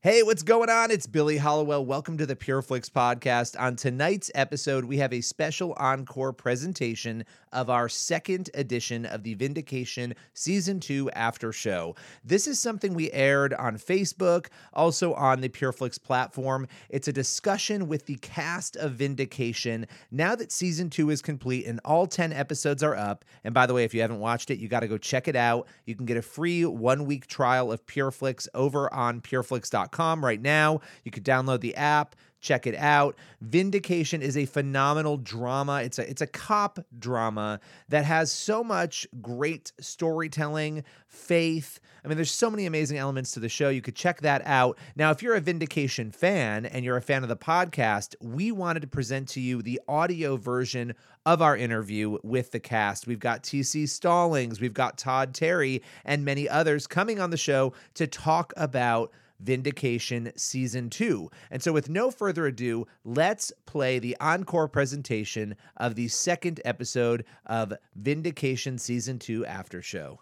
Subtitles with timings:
[0.00, 0.92] Hey, what's going on?
[0.92, 1.84] It's Billy Hallowell.
[1.84, 3.60] Welcome to the PureFlix podcast.
[3.60, 9.34] On tonight's episode, we have a special encore presentation of our second edition of the
[9.34, 11.96] Vindication Season 2 After Show.
[12.22, 16.68] This is something we aired on Facebook, also on the PureFlix platform.
[16.90, 21.80] It's a discussion with the cast of Vindication now that Season 2 is complete and
[21.84, 23.24] all 10 episodes are up.
[23.42, 25.34] And by the way, if you haven't watched it, you got to go check it
[25.34, 25.66] out.
[25.86, 30.80] You can get a free one week trial of PureFlix over on pureflix.com right now.
[31.04, 33.16] You could download the app, check it out.
[33.40, 35.82] Vindication is a phenomenal drama.
[35.82, 41.80] It's a it's a cop drama that has so much great storytelling, faith.
[42.04, 43.68] I mean, there's so many amazing elements to the show.
[43.68, 44.78] You could check that out.
[44.96, 48.80] Now, if you're a Vindication fan and you're a fan of the podcast, we wanted
[48.80, 50.94] to present to you the audio version
[51.26, 53.06] of our interview with the cast.
[53.06, 57.74] We've got TC Stallings, we've got Todd Terry, and many others coming on the show
[57.94, 61.30] to talk about Vindication Season 2.
[61.50, 67.24] And so, with no further ado, let's play the encore presentation of the second episode
[67.46, 70.20] of Vindication Season 2 After Show.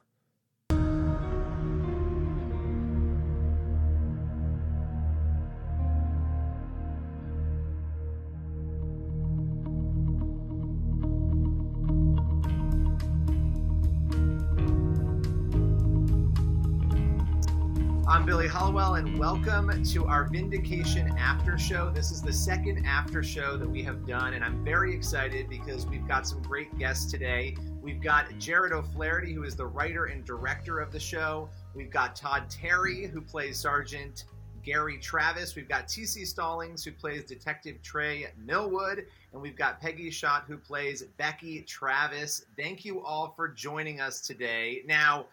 [18.53, 21.91] Billy and welcome to our Vindication After Show.
[21.91, 25.85] This is the second after show that we have done, and I'm very excited because
[25.85, 27.57] we've got some great guests today.
[27.83, 31.49] We've got Jarod O'Flaherty, who is the writer and director of the show.
[31.75, 34.27] We've got Todd Terry, who plays Sergeant
[34.63, 35.57] Gary Travis.
[35.57, 39.07] We've got TC Stallings, who plays Detective Trey Millwood.
[39.33, 42.45] And we've got Peggy Schott, who plays Becky Travis.
[42.57, 44.83] Thank you all for joining us today.
[44.87, 45.27] Now,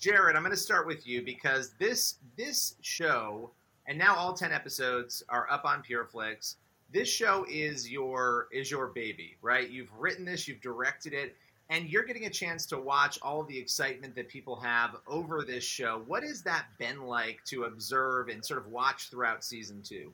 [0.00, 3.50] Jarod, I'm going to start with you because this this show,
[3.86, 6.56] and now all ten episodes are up on PureFlix.
[6.90, 9.68] This show is your is your baby, right?
[9.68, 11.36] You've written this, you've directed it,
[11.68, 15.64] and you're getting a chance to watch all the excitement that people have over this
[15.64, 16.02] show.
[16.06, 20.12] What has that been like to observe and sort of watch throughout season two?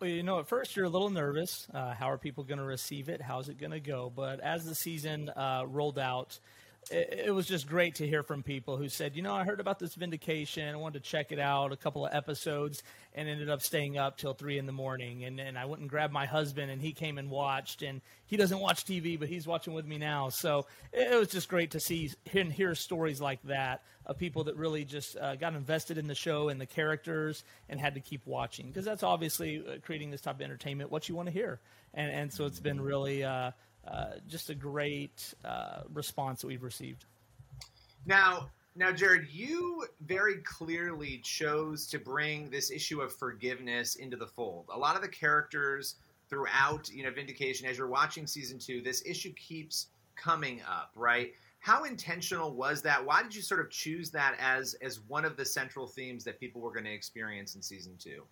[0.00, 1.66] Well, you know, at first you're a little nervous.
[1.74, 3.20] Uh, how are people going to receive it?
[3.20, 4.12] How's it going to go?
[4.14, 6.38] But as the season uh, rolled out,
[6.90, 9.78] it, was just great to hear from people who said, you know, I heard about
[9.78, 10.72] this vindication.
[10.72, 12.82] I wanted to check it out, a couple of episodes,
[13.14, 15.24] and ended up staying up till three in the morning.
[15.24, 17.82] And, and I went and grabbed my husband, and he came and watched.
[17.82, 20.28] And he doesn't watch TV, but he's watching with me now.
[20.28, 24.44] So it, it was just great to see and hear stories like that of people
[24.44, 28.00] that really just uh, got invested in the show and the characters and had to
[28.00, 31.32] keep watching because that's obviously uh, creating this type of entertainment, what you want to
[31.32, 31.60] hear.
[31.94, 33.24] And, and so it's been really.
[33.24, 33.52] Uh,
[33.86, 37.04] uh, just a great uh, response that we've received.
[38.06, 44.26] Now, now, Jarod, you very clearly chose to bring this issue of forgiveness into the
[44.26, 44.66] fold.
[44.72, 45.94] A lot of the characters
[46.28, 51.32] throughout, you know, Vindication, as you're watching season two, this issue keeps coming up, right?
[51.60, 53.04] How intentional was that?
[53.04, 56.40] Why did you sort of choose that as as one of the central themes that
[56.40, 58.24] people were going to experience in season two?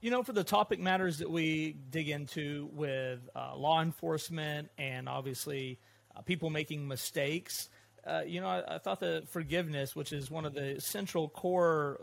[0.00, 5.08] You know, for the topic matters that we dig into with uh, law enforcement and
[5.08, 5.78] obviously
[6.14, 7.68] uh, people making mistakes,
[8.06, 12.00] uh, you know, I, I, thought that forgiveness, which is one of the central core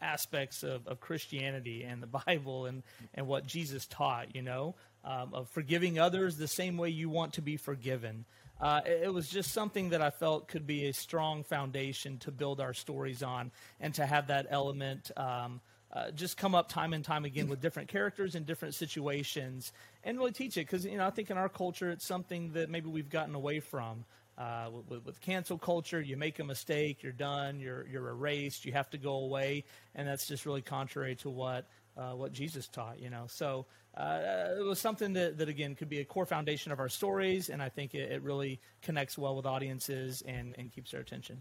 [0.00, 2.82] aspects of, of Christianity and the Bible and,
[3.14, 4.74] and what Jesus taught, you know,
[5.04, 8.24] um, of forgiving others the same way you want to be forgiven.
[8.60, 12.58] Uh, it, was just something that I felt could be a strong foundation to build
[12.58, 15.10] our stories on and to have that element.
[15.16, 15.60] Um,
[15.96, 19.72] uh, just come up time and time again with different characters in different situations
[20.04, 22.68] and really teach it because you know I think in our culture it's something that
[22.68, 24.04] maybe we've gotten away from.
[24.36, 28.72] Uh, with, with, cancel culture, you make a mistake, you're done, you're you're erased, you
[28.72, 29.64] have to go away,
[29.94, 31.66] and that's just really contrary to what
[31.96, 33.00] uh, what Jesus taught.
[33.00, 33.64] You know, so
[33.96, 37.48] uh, it was something that, that again could be a core foundation of our stories,
[37.48, 41.38] and I think it, it really connects well with audiences and and keeps their attention.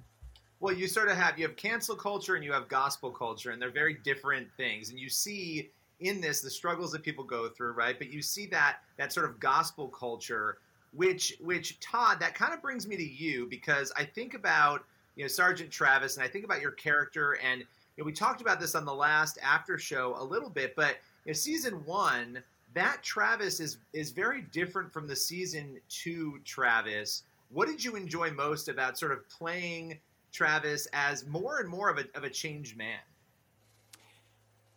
[0.60, 3.62] Well, you sort of have you have cancel culture and you have gospel culture, and
[3.62, 4.90] they're very different things.
[4.90, 5.70] And you see
[6.00, 7.98] in this the struggles that people go through, right?
[7.98, 10.58] But you see that that sort of gospel culture,
[10.94, 14.84] which which Todd, that kind of brings me to you because I think about
[15.16, 17.60] you know Sergeant Travis, and I think about your character and
[17.98, 20.98] you know, we talked about this on the last after show a little bit, but
[21.26, 22.44] you know, season one,
[22.74, 27.24] that Travis is is very different from the season two Travis.
[27.50, 30.00] What did you enjoy most about sort of playing
[30.36, 33.00] Travis as more and more of a of a changed man?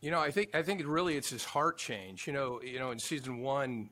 [0.01, 2.27] You know, I think I think it really it's his heart change.
[2.27, 3.91] You know, you know, in season one,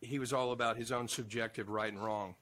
[0.00, 2.34] he was all about his own subjective right and wrong,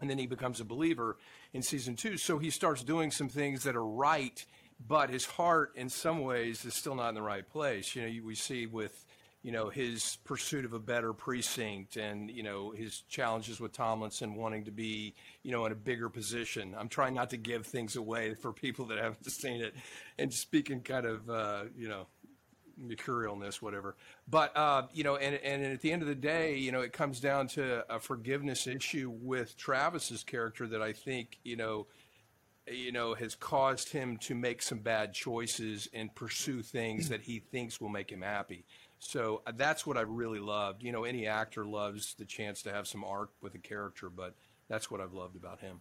[0.00, 1.18] and then he becomes a believer
[1.52, 2.16] in season two.
[2.16, 4.44] So he starts doing some things that are right,
[4.86, 7.94] but his heart, in some ways, is still not in the right place.
[7.94, 9.04] You know, we see with
[9.42, 14.34] you know his pursuit of a better precinct and you know his challenges with Tomlinson
[14.34, 16.74] wanting to be you know in a bigger position.
[16.78, 19.74] I'm trying not to give things away for people that haven't seen it,
[20.18, 22.06] and speaking kind of uh, you know
[22.80, 23.96] mercurialness, whatever.
[24.28, 26.92] But uh, you know, and and at the end of the day, you know, it
[26.92, 31.86] comes down to a forgiveness issue with Travis's character that I think you know,
[32.70, 37.38] you know, has caused him to make some bad choices and pursue things that he
[37.38, 38.64] thinks will make him happy.
[38.98, 40.82] So uh, that's what I really loved.
[40.82, 44.34] You know, any actor loves the chance to have some arc with a character, but
[44.68, 45.80] that's what I've loved about him.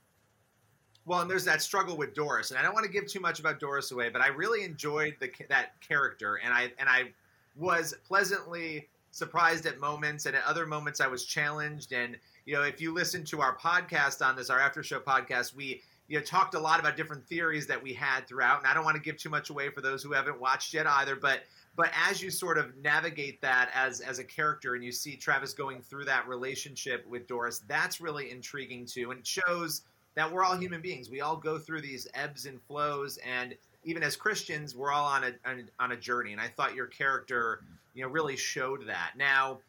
[1.05, 3.39] Well, and there's that struggle with Doris, and I don't want to give too much
[3.39, 7.13] about Doris away, but I really enjoyed the, that character, and I and I
[7.55, 11.93] was pleasantly surprised at moments, and at other moments I was challenged.
[11.93, 15.55] And you know, if you listen to our podcast on this, our after show podcast,
[15.55, 18.73] we you know talked a lot about different theories that we had throughout, and I
[18.73, 21.43] don't want to give too much away for those who haven't watched yet either, but
[21.77, 25.53] but as you sort of navigate that as as a character and you see Travis
[25.53, 29.83] going through that relationship with Doris, that's really intriguing too, and it shows
[30.15, 31.11] that we're all human beings.
[31.11, 35.23] We all go through these ebbs and flows, and even as Christians, we're all on
[35.23, 36.31] a on, on a journey.
[36.33, 37.61] And I thought your character,
[37.93, 39.11] you know, really showed that.
[39.15, 39.59] Now,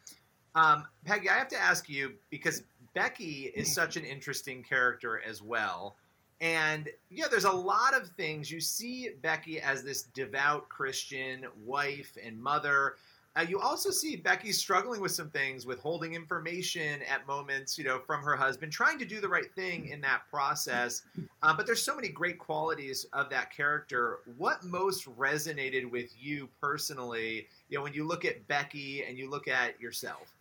[0.55, 2.63] um, Peggy, I have to ask you because
[2.95, 5.95] Becky is such an interesting character as well.
[6.41, 8.49] And yeah, there's a lot of things.
[8.49, 12.95] You see Becky as this devout Christian wife and mother,
[13.35, 17.83] uh, you also see Becky struggling with some things, with holding information at moments, you
[17.83, 21.03] know, from her husband, trying to do the right thing in that process.
[21.43, 24.19] Uh, but there's so many great qualities of that character.
[24.37, 29.29] What most resonated with you personally, you know, when you look at Becky and you
[29.29, 30.33] look at yourself?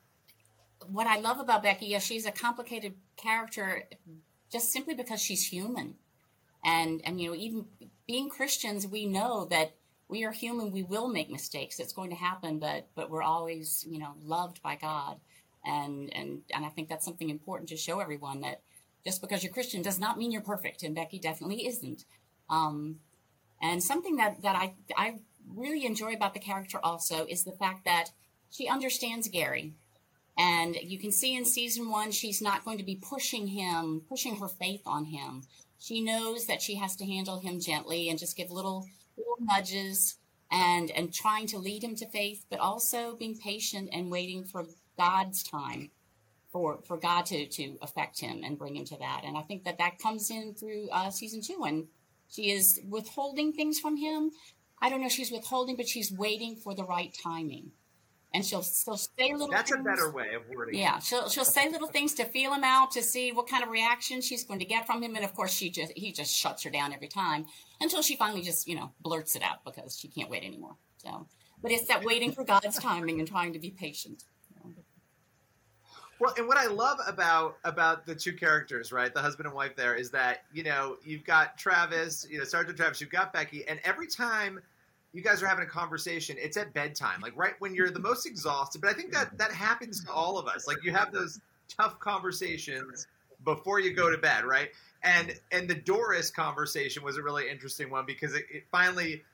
[0.87, 3.85] What I love about Becky, yeah, she's a complicated character,
[4.51, 5.95] just simply because she's human,
[6.65, 7.67] and and you know, even
[8.07, 9.75] being Christians, we know that
[10.09, 10.73] we are human.
[10.73, 11.79] We will make mistakes.
[11.79, 15.19] It's going to happen, but but we're always you know loved by God,
[15.65, 18.63] and and and I think that's something important to show everyone that
[19.05, 22.05] just because you're Christian does not mean you're perfect, and Becky definitely isn't.
[22.51, 23.01] Um,
[23.61, 25.19] and something that that I I
[25.55, 28.11] really enjoy about the character also is the fact that
[28.51, 29.75] she understands Gary.
[30.39, 34.37] And you can see in season one, she's not going to be pushing him, pushing
[34.37, 35.43] her faith on him.
[35.81, 38.87] She knows that she has to handle him gently and just give little
[39.17, 40.17] little nudges
[40.51, 44.65] and and trying to lead him to faith, but also being patient and waiting for
[44.97, 45.91] God's time
[46.53, 49.23] for for God to to affect him and bring him to that.
[49.25, 51.89] And I think that that comes in through uh, season two, and
[52.29, 54.31] she is withholding things from him.
[54.81, 57.73] I don't know she's withholding, but she's waiting for the right timing
[58.35, 59.49] and she'll she'll say little.
[59.49, 59.81] That's things.
[59.81, 60.79] a better way of wording.
[60.79, 63.71] Yeah, she'll she'll say little things to feel him out to see what kind of
[63.71, 66.63] reaction she's going to get from him, and of course she just he just shuts
[66.65, 67.47] her down every time
[67.81, 70.77] until she finally just you know blurts it out because she can't wait anymore.
[70.99, 71.27] So,
[71.63, 74.25] but it's that waiting for God's timing and trying to be patient.
[76.21, 79.77] Well, and what I love about about the two characters, right, the husband and wife,
[79.77, 83.67] there is that you know you've got Travis, you know Sergeant Travis, you've got Becky,
[83.69, 84.61] and every time
[85.19, 88.25] you guys are having a conversation, it's at bedtime, like right when you're the most
[88.25, 88.81] exhausted.
[88.81, 89.37] But I think that mm-hmm.
[89.39, 90.69] that happens to all of us.
[90.69, 93.09] Like you have those tough conversations
[93.45, 94.71] before you go to bed, right?
[95.03, 99.25] And and the Doris conversation was a really interesting one because it, it finally,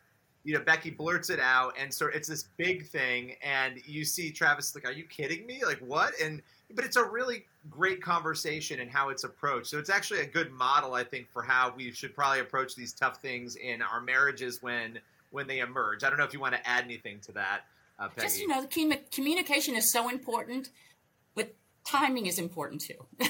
[0.42, 4.30] you know, Becky blurts it out, and so it's this big thing, and you see
[4.30, 5.66] Travis like, "Are you kidding me?
[5.66, 6.40] Like what?" And
[6.74, 9.66] but it's a really great conversation and how it's approached.
[9.66, 12.94] So it's actually a good model, I think, for how we should probably approach these
[12.94, 14.98] tough things in our marriages when
[15.34, 16.04] when they emerge.
[16.04, 17.62] I don't know if you want to add anything to that,
[17.98, 18.28] uh, Peggy.
[18.28, 20.70] Just you know, the communication is so important,
[21.34, 21.52] but
[21.84, 23.04] timing is important too.
[23.20, 23.28] yeah,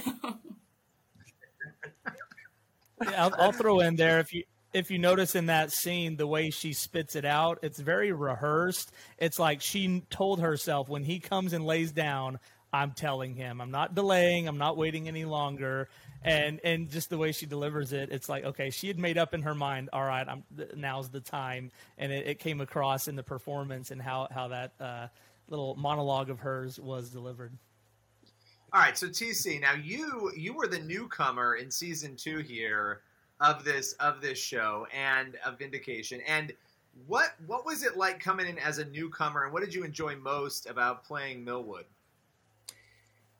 [3.16, 4.44] I'll, I'll throw in there if you
[4.74, 8.90] if you notice in that scene the way she spits it out it's very rehearsed
[9.18, 12.40] it's like she told herself when he comes and lays down
[12.72, 15.88] i'm telling him i'm not delaying i'm not waiting any longer
[16.24, 19.34] and and just the way she delivers it, it's like okay, she had made up
[19.34, 19.90] in her mind.
[19.92, 24.00] All right, I'm now's the time, and it, it came across in the performance and
[24.00, 25.06] how how that uh,
[25.48, 27.52] little monologue of hers was delivered.
[28.72, 33.02] All right, so TC, now you you were the newcomer in season two here
[33.40, 36.52] of this of this show and of Vindication, and
[37.06, 40.16] What what was it like coming in as a newcomer, and what did you enjoy
[40.16, 41.84] most about playing Millwood?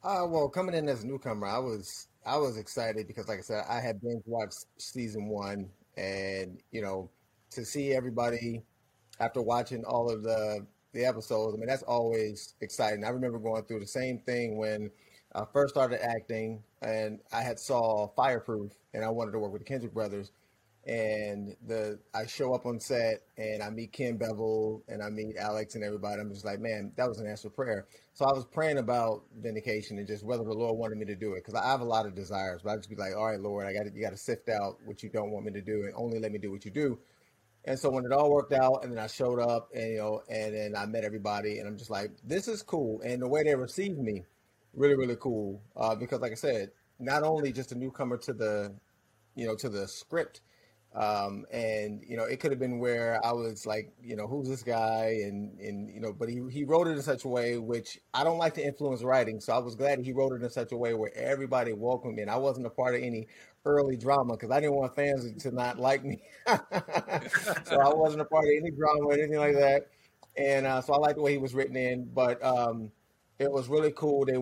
[0.02, 3.42] Uh, well, coming in as a newcomer, I was I was excited because, like I
[3.42, 7.10] said, I had binge watched season one, and you know,
[7.50, 8.62] to see everybody
[9.20, 13.04] after watching all of the the episodes, I mean, that's always exciting.
[13.04, 14.90] I remember going through the same thing when
[15.34, 19.62] I first started acting, and I had saw Fireproof, and I wanted to work with
[19.62, 20.32] the Kendrick brothers,
[20.86, 25.36] and the I show up on set, and I meet Ken Bevel, and I meet
[25.36, 26.20] Alex, and everybody.
[26.20, 27.86] I'm just like, man, that was an answer prayer.
[28.12, 31.32] So I was praying about vindication and just whether the Lord wanted me to do
[31.32, 33.40] it, because I have a lot of desires, but I just be like, all right,
[33.40, 35.84] Lord, I got you got to sift out what you don't want me to do,
[35.84, 36.98] and only let me do what you do.
[37.66, 40.22] And so when it all worked out, and then I showed up, and you know,
[40.28, 43.00] and then I met everybody, and I'm just like, this is cool.
[43.02, 44.24] And the way they received me,
[44.74, 45.62] really, really cool.
[45.74, 48.74] Uh, because like I said, not only just a newcomer to the,
[49.34, 50.42] you know, to the script,
[50.94, 54.48] um, and you know, it could have been where I was like, you know, who's
[54.48, 57.58] this guy, and and you know, but he he wrote it in such a way
[57.58, 60.50] which I don't like to influence writing, so I was glad he wrote it in
[60.50, 63.26] such a way where everybody welcomed me, and I wasn't a part of any
[63.64, 68.26] early drama because I didn't want fans to not like me, so I wasn't a
[68.26, 69.88] part of any drama or anything like that,
[70.36, 72.42] and uh, so I like the way he was written in, but.
[72.44, 72.90] Um,
[73.40, 74.24] it was really cool.
[74.24, 74.36] They,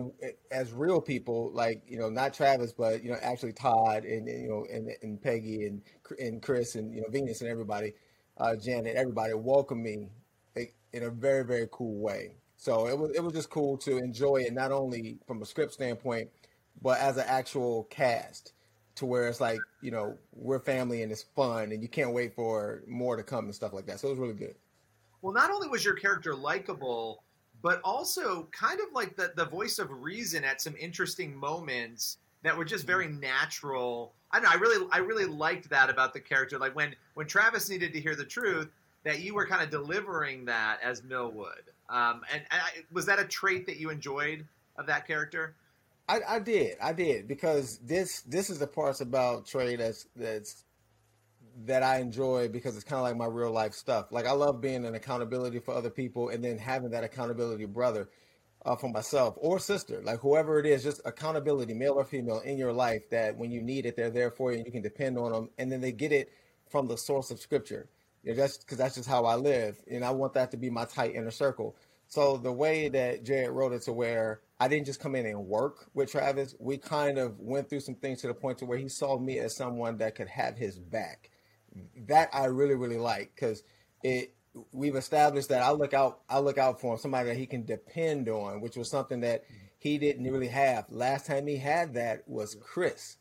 [0.51, 4.43] as real people, like you know, not Travis, but you know, actually Todd and, and
[4.43, 5.81] you know, and, and Peggy and
[6.19, 7.93] and Chris and you know, Venus and everybody,
[8.37, 10.09] uh, Janet, everybody welcomed me
[10.55, 12.35] in a very very cool way.
[12.57, 15.73] So it was it was just cool to enjoy it, not only from a script
[15.73, 16.29] standpoint,
[16.81, 18.53] but as an actual cast,
[18.95, 22.35] to where it's like you know we're family and it's fun and you can't wait
[22.35, 23.99] for more to come and stuff like that.
[23.99, 24.55] So it was really good.
[25.21, 27.23] Well, not only was your character likable
[27.63, 32.55] but also kind of like the, the voice of reason at some interesting moments that
[32.55, 34.13] were just very natural.
[34.33, 34.49] I don't know.
[34.49, 36.57] I really, I really liked that about the character.
[36.57, 38.69] Like when, when Travis needed to hear the truth,
[39.03, 41.63] that you were kind of delivering that as Millwood.
[41.89, 44.45] Um, and, and I, was that a trait that you enjoyed
[44.77, 45.55] of that character?
[46.09, 50.65] I, I, did, I did, because this this is the parts about Trey that's that's
[51.65, 54.11] that I enjoy because it's kind of like my real life stuff.
[54.11, 58.09] Like I love being an accountability for other people and then having that accountability brother
[58.65, 62.57] uh, for myself or sister, like whoever it is, just accountability, male or female, in
[62.57, 65.17] your life that when you need it, they're there for you and you can depend
[65.17, 65.49] on them.
[65.57, 66.31] And then they get it
[66.69, 67.89] from the source of scripture.
[68.23, 69.81] You know, that's because that's just how I live.
[69.89, 71.75] And I want that to be my tight inner circle.
[72.07, 75.47] So the way that Jarod wrote it to where I didn't just come in and
[75.47, 78.77] work with Travis, we kind of went through some things to the point to where
[78.77, 81.29] he saw me as someone that could have his back
[82.07, 83.63] that I really really like because
[84.03, 84.33] it
[84.71, 87.65] we've established that I look out I look out for him somebody that he can
[87.65, 89.43] depend on, which was something that
[89.79, 90.85] he didn't really have.
[90.89, 93.17] Last time he had that was Chris.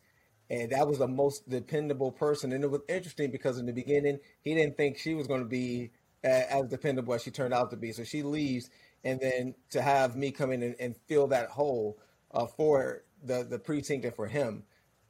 [0.51, 2.53] And that was the most dependable person.
[2.53, 5.49] And it was interesting because in the beginning, he didn't think she was going to
[5.49, 5.91] be
[6.23, 7.91] as dependable as she turned out to be.
[7.93, 8.69] So she leaves.
[9.03, 11.99] And then to have me come in and, and fill that hole
[12.33, 14.65] uh, for the, the precinct and for him,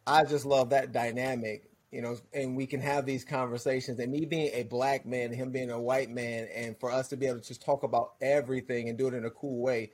[0.06, 4.00] I just love that dynamic you know, and we can have these conversations.
[4.00, 7.16] And me being a black man, him being a white man, and for us to
[7.16, 9.92] be able to just talk about everything and do it in a cool way,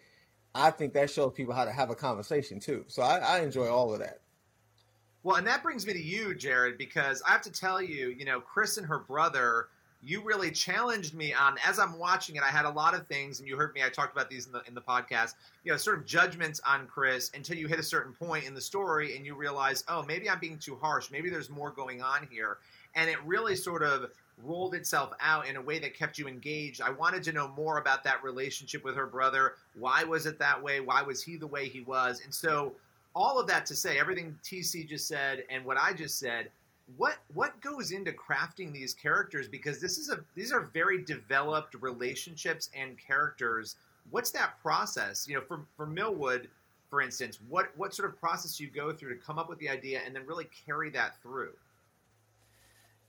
[0.54, 2.84] I think that shows people how to have a conversation too.
[2.86, 4.20] So I, I enjoy all of that.
[5.24, 8.24] Well, and that brings me to you, Jarod, because I have to tell you, you
[8.24, 9.66] know, Chris and her brother
[10.02, 12.42] you really challenged me on as I'm watching it.
[12.42, 13.82] I had a lot of things, and you heard me.
[13.82, 15.34] I talked about these in the in the podcast.
[15.64, 18.60] You know, sort of judgments on Chris until you hit a certain point in the
[18.60, 21.10] story, and you realize, oh, maybe I'm being too harsh.
[21.10, 22.58] Maybe there's more going on here,
[22.94, 24.10] and it really sort of
[24.44, 26.80] rolled itself out in a way that kept you engaged.
[26.80, 29.54] I wanted to know more about that relationship with her brother.
[29.76, 30.78] Why was it that way?
[30.78, 32.20] Why was he the way he was?
[32.22, 32.72] And so,
[33.16, 36.50] all of that to say, everything TC just said and what I just said
[36.96, 39.48] what what goes into crafting these characters?
[39.48, 43.76] Because this is a these are very developed relationships and characters.
[44.10, 45.28] What's that process?
[45.28, 46.48] You know for for millwood
[46.88, 49.68] for instance what what sort of process you go through to come up with the
[49.68, 51.52] idea and then really carry that through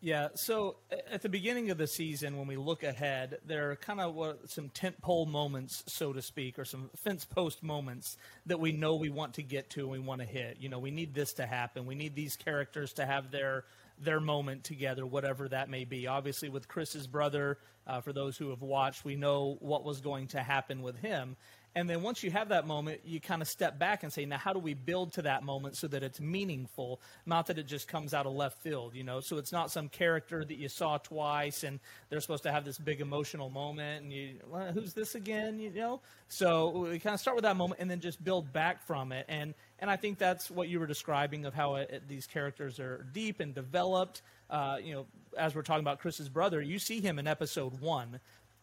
[0.01, 0.77] yeah, so
[1.11, 4.49] at the beginning of the season, when we look ahead, there are kind of what,
[4.49, 8.15] some tentpole moments, so to speak, or some fence post moments
[8.45, 10.57] that we know we want to get to and we want to hit.
[10.61, 11.85] You know, we need this to happen.
[11.85, 13.65] We need these characters to have their
[14.01, 16.07] their moment together, whatever that may be.
[16.07, 20.27] Obviously, with Chris's brother, uh, for those who have watched, we know what was going
[20.27, 21.35] to happen with him.
[21.75, 24.37] And then once you have that moment, you kind of step back and say, now
[24.37, 27.87] how do we build to that moment so that it's meaningful, not that it just
[27.87, 29.19] comes out of left field, you know?
[29.19, 32.77] So it's not some character that you saw twice and they're supposed to have this
[32.77, 36.01] big emotional moment and you, well, who's this again, you know?
[36.27, 39.25] So we kind of start with that moment and then just build back from it.
[39.27, 42.79] And and I think that's what you were describing of how it, it, these characters
[42.79, 44.21] are deep and developed.
[44.49, 45.05] Uh, you know,
[45.37, 48.19] as we're talking about Chris's brother, you see him in episode one,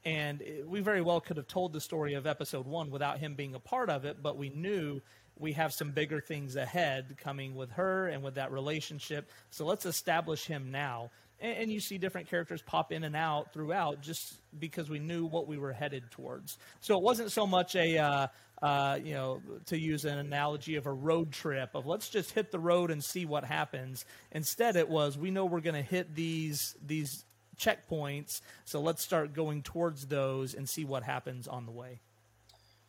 [0.06, 3.56] and we very well could have told the story of episode one without him being
[3.56, 5.00] a part of it, but we knew
[5.36, 9.28] we have some bigger things ahead coming with her and with that relationship.
[9.50, 11.10] So let's establish him now.
[11.40, 15.26] And, and, you see different characters pop in and out throughout just because we knew
[15.26, 16.56] what we were headed towards.
[16.80, 18.26] So it wasn't so much a, uh,
[18.62, 22.52] uh, you know, to use an analogy of a road trip of let's just hit
[22.52, 24.04] the road and see what happens.
[24.30, 27.24] Instead, it was we know we're going to hit these these
[27.58, 32.00] checkpoints, so let's start going towards those and see what happens on the way.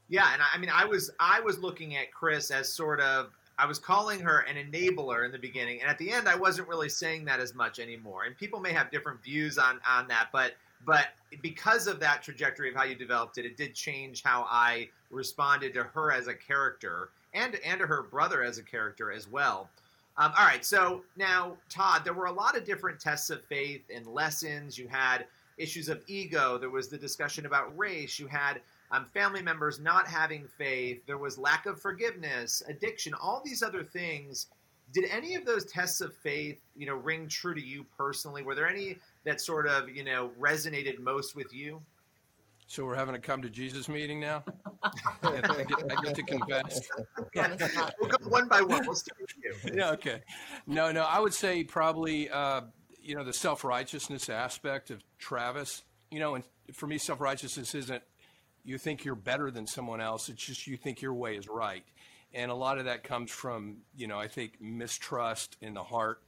[0.10, 3.32] Yeah, and I, I mean, I was I was looking at Chris as sort of
[3.60, 6.68] I was calling her an enabler in the beginning, and at the end, I wasn't
[6.68, 8.24] really saying that as much anymore.
[8.24, 10.54] And people may have different views on on that, but
[10.86, 11.08] but
[11.42, 15.74] because of that trajectory of how you developed it, it did change how I responded
[15.74, 19.70] to her as a character and and to her brother as a character as well.
[20.20, 23.84] Um, all right, so now Todd, there were a lot of different tests of faith
[23.94, 24.78] and lessons.
[24.78, 25.26] You had
[25.58, 26.58] issues of ego.
[26.58, 28.18] There was the discussion about race.
[28.18, 31.02] You had um, family members not having faith.
[31.06, 34.48] There was lack of forgiveness, addiction, all these other things.
[34.94, 38.42] Did any of those tests of faith, you know, ring true to you personally?
[38.42, 41.82] Were there any that sort of, you know, resonated most with you?
[42.70, 44.44] So we're having a come to Jesus meeting now.
[44.84, 46.82] I, get, I, get, to confess.
[48.00, 48.86] We'll go one by one.
[48.86, 49.74] We'll start with you.
[49.74, 49.92] Yeah.
[49.92, 50.22] Okay.
[50.66, 51.04] No, no.
[51.04, 52.62] I would say probably, uh,
[53.02, 55.84] you know, the self righteousness aspect of Travis.
[56.12, 56.44] You know, and
[56.74, 58.04] for me, self righteousness isn't
[58.66, 60.28] you think you're better than someone else.
[60.28, 61.86] It's just you think your way is right.
[62.34, 66.22] And a lot of that comes from, you know, I think mistrust in the heart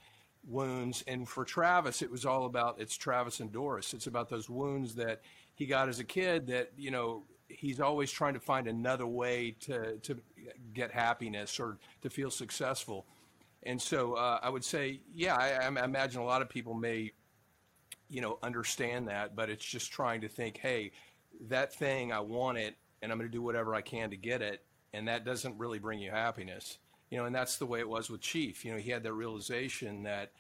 [0.48, 1.04] wounds.
[1.06, 3.94] And for Travis, it was all about it's Travis and Doris.
[3.94, 5.22] It's about those wounds that
[5.60, 9.58] he got as a kid that, you know, he's always trying to find another way
[9.60, 10.18] to, to
[10.74, 13.06] get happiness or to feel successful.
[13.64, 17.12] And so uh, I would say, yeah, I, I imagine a lot of people may,
[18.10, 20.94] you know, understand that, but it's just trying to think, hey,
[21.50, 24.42] that thing, I want it, and I'm going to do whatever I can to get
[24.42, 24.64] it.
[24.94, 26.78] And that doesn't really bring you happiness.
[27.10, 28.64] You know, and that's the way it was with Chief.
[28.64, 30.32] You know, he had that realization that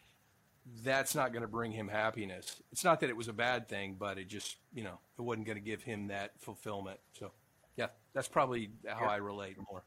[0.83, 2.61] that's not going to bring him happiness.
[2.71, 5.45] It's not that it was a bad thing, but it just, you know, it wasn't
[5.45, 6.99] going to give him that fulfillment.
[7.13, 7.31] So,
[7.75, 9.11] yeah, that's probably how yeah.
[9.11, 9.83] I relate more.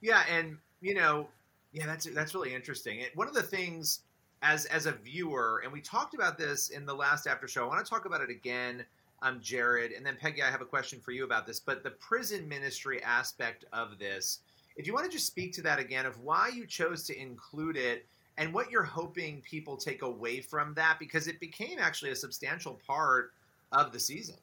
[0.00, 1.28] Yeah, and you know,
[1.72, 3.02] yeah, that's that's really interesting.
[3.14, 4.00] One of the things
[4.42, 7.64] as as a viewer, and we talked about this in the last after show.
[7.64, 8.84] I want to talk about it again
[9.22, 11.60] um, Jarod, and then Peggy, I have a question for you about this.
[11.60, 14.40] But the prison ministry aspect of this,
[14.76, 17.76] if you want to just speak to that again, of why you chose to include
[17.76, 18.06] it
[18.38, 22.80] and what you're hoping people take away from that, because it became actually a substantial
[22.86, 23.32] part
[23.72, 24.36] of the season.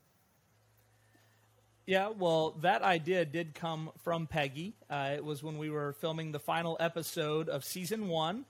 [1.85, 4.75] Yeah, well, that idea did come from Peggy.
[4.89, 8.43] Uh, it was when we were filming the final episode of season one,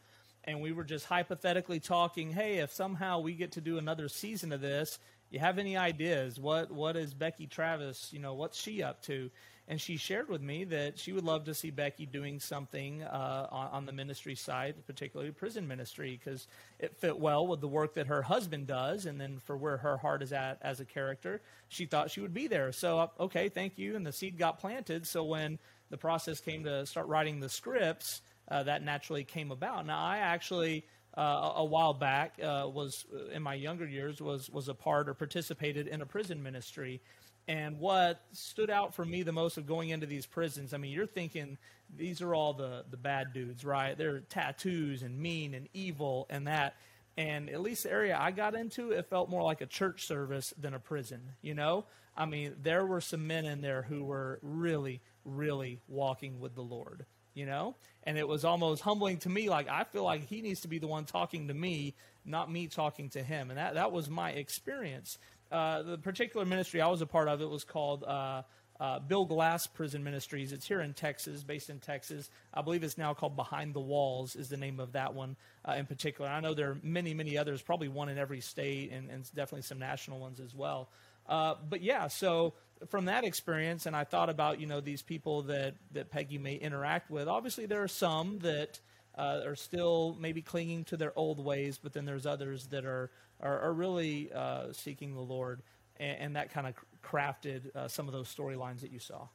[0.45, 4.51] and we were just hypothetically talking hey, if somehow we get to do another season
[4.51, 4.97] of this,
[5.29, 6.39] you have any ideas?
[6.39, 8.09] What what is Becky Travis?
[8.11, 9.29] You know, what's she up to?
[9.69, 13.47] And she shared with me that she would love to see Becky doing something uh,
[13.51, 16.47] on, on, the ministry side, particularly prison ministry, because
[16.79, 19.97] it fit well with the work that her husband does, and then for where her
[19.97, 22.71] heart is at as a character, she thought she would be there.
[22.71, 23.97] So, uh, okay, thank you.
[23.97, 25.05] And the seed got planted.
[25.05, 29.85] So when the process came to start writing the scripts, uh, that naturally came about.
[29.85, 30.85] Now, I actually
[31.17, 35.09] uh, a while back uh, was uh, in my younger years was was a part
[35.09, 37.01] or participated in a prison ministry
[37.47, 40.91] and what stood out for me the most of going into these prisons i mean
[40.91, 41.57] you're thinking
[41.95, 46.47] these are all the the bad dudes right they're tattoos and mean and evil and
[46.47, 46.75] that
[47.17, 50.53] and at least the area i got into it felt more like a church service
[50.59, 54.39] than a prison you know i mean there were some men in there who were
[54.41, 57.05] really really walking with the lord
[57.37, 57.75] you know?
[58.03, 59.47] And it was almost humbling to me.
[59.47, 61.93] Like, I feel like he needs to be the one talking to me,
[62.25, 63.51] not me talking to him.
[63.51, 65.19] And that, that was my experience.
[65.51, 68.43] Uh, the particular ministry I was a part of, it was called uh,
[68.79, 70.51] uh, Bill Glass Prison Ministries.
[70.51, 72.29] It's here in Texas, based in Texas.
[72.53, 75.35] I believe it's now called Behind the Walls, is the name of that one
[75.67, 76.29] uh, in particular.
[76.29, 79.63] I know there are many, many others, probably one in every state, and, and definitely
[79.63, 80.89] some national ones as well.
[81.27, 82.53] Uh, but yeah, so
[82.87, 86.55] from that experience, and I thought about you know these people that that Peggy may
[86.55, 87.27] interact with.
[87.27, 88.79] Obviously, there are some that
[89.17, 93.11] uh, are still maybe clinging to their old ways, but then there's others that are
[93.41, 95.61] are, are really uh, seeking the Lord.
[95.99, 99.27] and, and that kind of crafted uh, some of those storylines that you saw.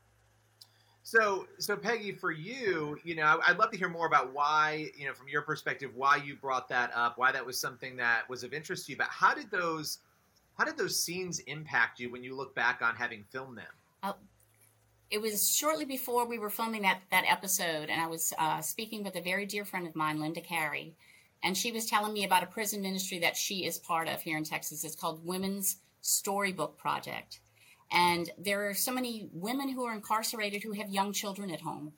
[1.05, 5.07] So, so Peggy, for you, you know, I'd love to hear more about why, you
[5.07, 8.45] know, from your perspective, why you brought that up, why that was something that was
[8.45, 8.99] of interest to you.
[8.99, 9.99] But how did those,
[10.57, 13.67] how did those scenes impact you when you look back on having filmed them?
[14.05, 14.13] Uh,
[15.13, 19.05] it was shortly before we were filming that that episode, and I was uh, speaking
[19.05, 20.97] with a very dear friend of mine, Linda Carey,
[21.45, 24.37] and she was telling me about a prison ministry that she is part of here
[24.37, 24.83] in Texas.
[24.83, 27.41] It's called Women's Storybook Project
[27.93, 31.93] and there are so many women who are incarcerated who have young children at home.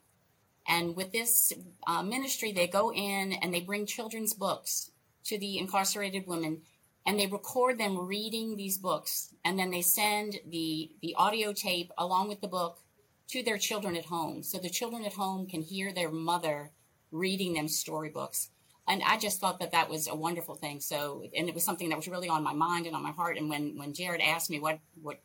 [0.67, 1.53] And with this
[1.87, 4.91] uh, ministry, they go in and they bring children's books
[5.25, 6.61] to the incarcerated women
[7.05, 9.33] and they record them reading these books.
[9.45, 12.79] And then they send the, the audio tape along with the book
[13.29, 14.43] to their children at home.
[14.43, 16.71] So the children at home can hear their mother
[17.11, 18.49] reading them storybooks.
[18.87, 20.79] And I just thought that that was a wonderful thing.
[20.79, 23.37] So, and it was something that was really on my mind and on my heart.
[23.37, 25.19] And when, when Jarod asked me what, what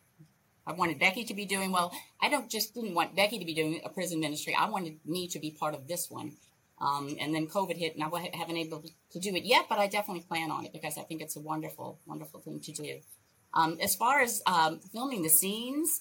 [0.67, 1.93] I wanted Becky to be doing well.
[2.21, 4.57] I don't just didn't want Becky to be doing a prison ministry.
[4.59, 6.37] I wanted me to be part of this one.
[6.81, 9.87] Um, and then COVID hit, and I haven't able to do it yet, but I
[9.87, 13.01] definitely plan on it because I think it's a wonderful, wonderful thing to do.
[13.53, 16.01] Um, as far as um, filming the scenes,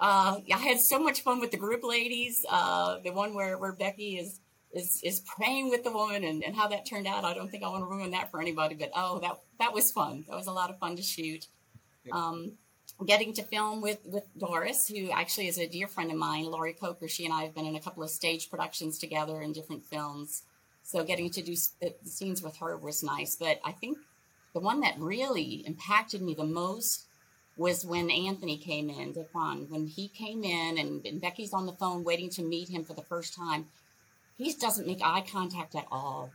[0.00, 2.44] uh, I had so much fun with the group ladies.
[2.48, 4.40] Uh, the one where, where Becky is
[4.72, 7.24] is is praying with the woman, and, and how that turned out.
[7.24, 9.90] I don't think I want to ruin that for anybody, but oh, that that was
[9.90, 10.24] fun.
[10.28, 11.46] That was a lot of fun to shoot.
[12.12, 12.52] Um,
[13.06, 16.74] getting to film with with Doris, who actually is a dear friend of mine, Laurie
[16.74, 17.08] Coker.
[17.08, 20.42] She and I have been in a couple of stage productions together in different films.
[20.82, 23.34] So getting to do the scenes with her was nice.
[23.36, 23.98] But I think
[24.52, 27.05] the one that really impacted me the most
[27.56, 29.68] was when Anthony came in, Daquan.
[29.70, 32.92] When he came in and, and Becky's on the phone waiting to meet him for
[32.92, 33.66] the first time,
[34.36, 36.30] he doesn't make eye contact at all.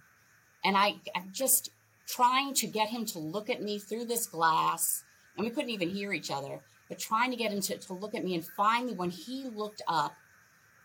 [0.64, 1.70] And I, I'm just
[2.08, 5.04] trying to get him to look at me through this glass
[5.38, 8.16] and we couldn't even hear each other, but trying to get him to, to look
[8.16, 8.36] at me.
[8.36, 10.14] And finally, when he looked up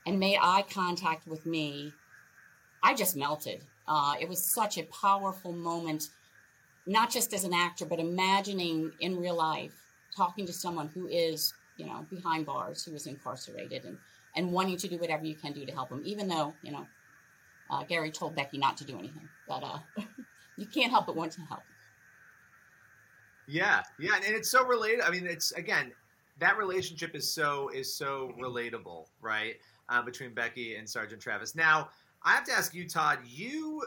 [0.07, 1.92] and made eye contact with me,
[2.83, 3.62] I just melted.
[3.88, 6.09] Uh, it was such a powerful moment,
[6.87, 9.86] not just as an actor, but imagining in real life
[10.16, 13.98] talking to someone who is, you know, behind bars, who is incarcerated, and
[14.37, 16.87] and wanting to do whatever you can do to help them, even though you know
[17.70, 19.79] uh, Gary told Becky not to do anything, but uh,
[20.57, 21.62] you can't help but want to help.
[23.48, 25.00] Yeah, yeah, and it's so related.
[25.02, 25.92] I mean, it's again
[26.38, 29.55] that relationship is so is so relatable, right?
[29.88, 31.55] Uh, between Becky and Sergeant Travis.
[31.55, 31.90] Now,
[32.24, 33.20] I have to ask you, Todd.
[33.24, 33.85] You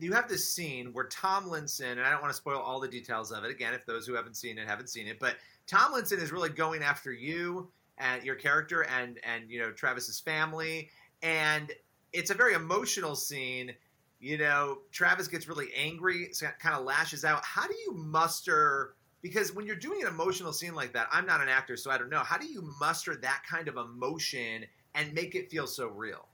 [0.00, 3.30] you have this scene where Tomlinson, and I don't want to spoil all the details
[3.30, 3.50] of it.
[3.50, 6.82] Again, if those who haven't seen it haven't seen it, but Tomlinson is really going
[6.82, 10.90] after you and your character and and you know Travis's family,
[11.22, 11.72] and
[12.12, 13.74] it's a very emotional scene
[14.24, 17.44] you know, Travis gets really angry, so kind of lashes out.
[17.44, 18.94] How do you muster?
[19.20, 21.98] Because when you're doing an emotional scene like that, I'm not an actor, so I
[21.98, 22.20] don't know.
[22.20, 26.26] How do you muster that kind of emotion and make it feel so real?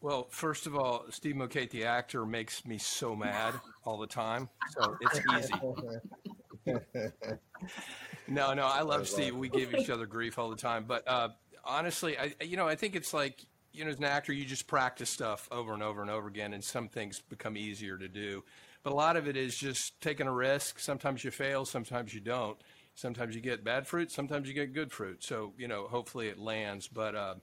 [0.00, 4.48] Well, first of all, Steve Mocate, the actor, makes me so mad all the time,
[4.70, 5.54] so it's easy.
[6.66, 9.36] no, no, I love Steve.
[9.36, 11.28] We give each other grief all the time, but uh,
[11.64, 14.66] honestly, I, you know, I think it's like you know, as an actor, you just
[14.66, 18.44] practice stuff over and over and over again, and some things become easier to do.
[18.82, 20.78] But a lot of it is just taking a risk.
[20.78, 22.58] Sometimes you fail, sometimes you don't.
[22.94, 25.24] Sometimes you get bad fruit, sometimes you get good fruit.
[25.24, 26.88] So you know, hopefully it lands.
[26.88, 27.34] But uh,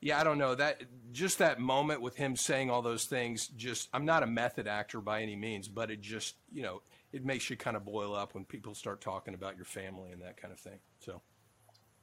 [0.00, 3.48] yeah, I don't know that just that moment with him saying all those things.
[3.48, 7.24] Just I'm not a method actor by any means, but it just you know it
[7.24, 10.36] makes you kind of boil up when people start talking about your family and that
[10.40, 10.78] kind of thing.
[10.98, 11.20] So.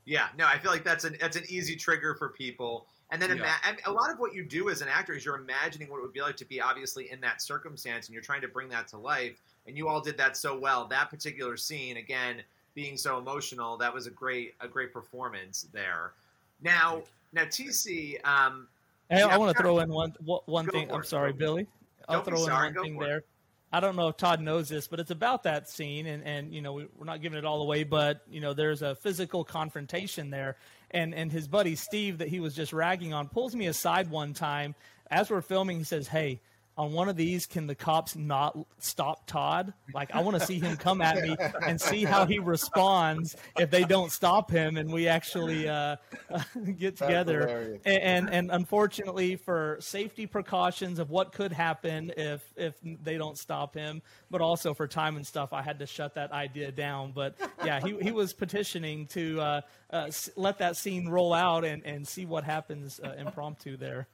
[0.06, 2.88] Yeah, no, I feel like that's an that's an easy trigger for people.
[3.12, 3.56] And then yeah.
[3.68, 6.02] ima- a lot of what you do as an actor is you're imagining what it
[6.02, 8.88] would be like to be obviously in that circumstance, and you're trying to bring that
[8.90, 9.40] to life.
[9.68, 10.88] And you all did that so well.
[10.88, 12.42] That particular scene, again,
[12.74, 16.14] being so emotional, that was a great a great performance there.
[16.62, 18.26] Now, now TC.
[18.26, 18.68] Um,
[19.10, 20.92] hey, I want to throw in one one thing.
[20.92, 21.68] I'm sorry, Billy.
[22.08, 23.24] I'll throw in one thing there.
[23.72, 26.62] I don't know if Todd knows this, but it's about that scene, and and you
[26.62, 30.30] know we, are not giving it all away, but you know there's a physical confrontation
[30.32, 30.58] there,
[30.92, 34.34] and and his buddy Steve that he was just ragging on pulls me aside one
[34.34, 34.74] time
[35.12, 35.78] as we're filming.
[35.78, 36.42] He says, "Hey,
[36.80, 39.74] on one of these, can the cops not stop Todd?
[39.94, 41.36] Like, I want to see him come at me
[41.68, 45.98] and see how he responds if they don't stop him and we actually uh,
[46.78, 47.78] get together.
[47.84, 53.38] And, and, and unfortunately, for safety precautions of what could happen if if they don't
[53.38, 57.12] stop him, but also for time and stuff, I had to shut that idea down.
[57.12, 61.86] But yeah, he he was petitioning to uh, uh, let that scene roll out and
[61.86, 64.08] and see what happens uh, impromptu there.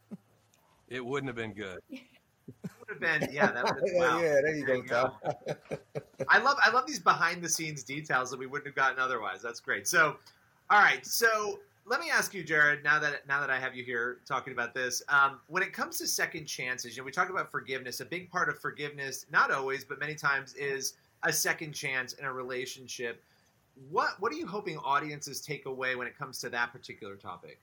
[0.88, 1.80] It wouldn't have been good
[2.88, 4.20] would have been, yeah, that would have, wow.
[4.20, 5.58] yeah, there you there go, Tom.
[6.30, 9.42] I love I love these behind the scenes details that we wouldn't have gotten otherwise.
[9.42, 9.88] That's great.
[9.88, 10.18] So,
[10.70, 11.06] all right.
[11.06, 12.84] So let me ask you, Jarod.
[12.84, 15.98] Now that now that I have you here talking about this, um, when it comes
[16.00, 18.00] to second chances, you know, we talk about forgiveness.
[18.02, 22.26] A big part of forgiveness, not always, but many times, is a second chance in
[22.26, 23.24] a relationship.
[23.90, 27.60] What what are you hoping audiences take away when it comes to that particular topic?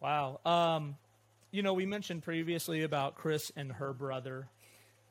[0.00, 0.40] Wow.
[0.44, 0.96] Um,
[1.54, 4.48] you know, we mentioned previously about Chris and her brother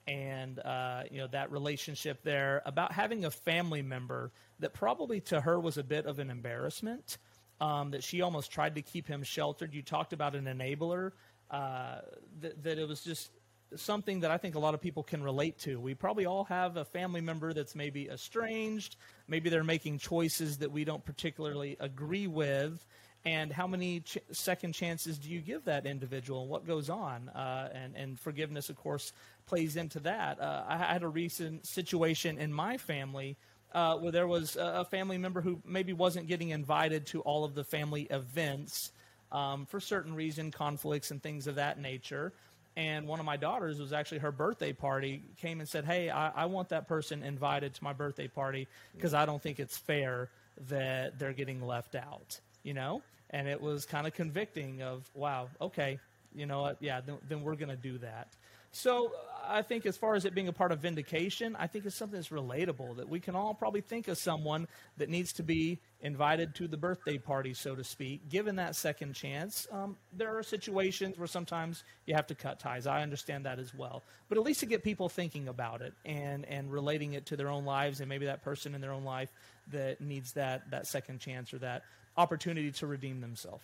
[0.06, 4.30] and uh, you know that relationship there about having a family member
[4.60, 7.18] that probably to her was a bit of an embarrassment
[7.62, 9.74] um, that she almost tried to keep him sheltered.
[9.74, 11.14] You talked about an enabler
[11.50, 12.00] uh,
[12.42, 13.32] that, that it was just
[13.76, 15.80] something that i think a lot of people can relate to.
[15.80, 18.98] We probably all have a family member that's maybe estranged.
[19.30, 22.86] Maybe they're making choices that we don't particularly agree with
[23.26, 27.30] and how many ch- second chances do you give that individual what goes on?
[27.30, 29.14] Uh, and, and forgiveness of course
[29.46, 30.40] plays into that.
[30.42, 33.38] Uh, i had a recent situation in my family
[33.74, 37.56] uh, where there was a family member who maybe wasn't getting invited to all of
[37.56, 38.92] the family events
[39.32, 42.34] um, for certain reason conflicts and things of that nature.
[42.76, 46.30] And one of my daughters was actually her birthday party came and said hey i,
[46.30, 50.30] I want that person invited to my birthday party because i don't think it's fair
[50.70, 53.02] that they're getting left out you know?
[53.30, 55.99] And it was kind of convicting of wow okay
[56.36, 56.78] you know what?
[56.80, 58.30] Yeah then, then we're going to do that.
[58.71, 59.12] So
[59.45, 62.17] i think as far as it being a part of vindication i think it's something
[62.17, 66.56] that's relatable that we can all probably think of someone that needs to be invited
[66.56, 69.67] to the birthday party so to speak given that second chance.
[69.71, 72.88] Um, there are situations where sometimes you have to cut ties.
[72.88, 74.04] I understand that as well.
[74.30, 77.49] But at least to get people thinking about it and and relating it to their
[77.49, 79.32] own lives and maybe that person in their own life
[79.71, 81.84] that needs that that second chance or that
[82.17, 83.63] opportunity to redeem themselves.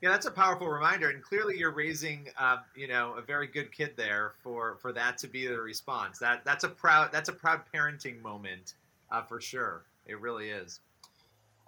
[0.00, 3.70] Yeah, that's a powerful reminder, and clearly you're raising, uh, you know, a very good
[3.70, 6.18] kid there for for that to be the response.
[6.18, 8.74] That that's a proud that's a proud parenting moment
[9.10, 9.82] uh, for sure.
[10.06, 10.80] It really is.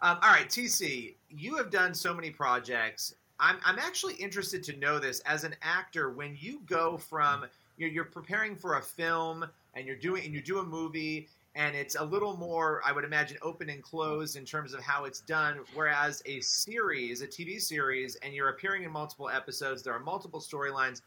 [0.00, 3.14] Um, all right, TC, you have done so many projects.
[3.38, 7.44] I'm I'm actually interested to know this as an actor when you go from
[7.76, 11.76] you're, you're preparing for a film and you're doing and you do a movie and
[11.76, 15.20] it's a little more, I would imagine, open and closed in terms of how it's
[15.20, 15.60] done.
[15.74, 20.40] Whereas a series, a TV series, and you're appearing in multiple episodes, there are multiple
[20.40, 21.02] storylines.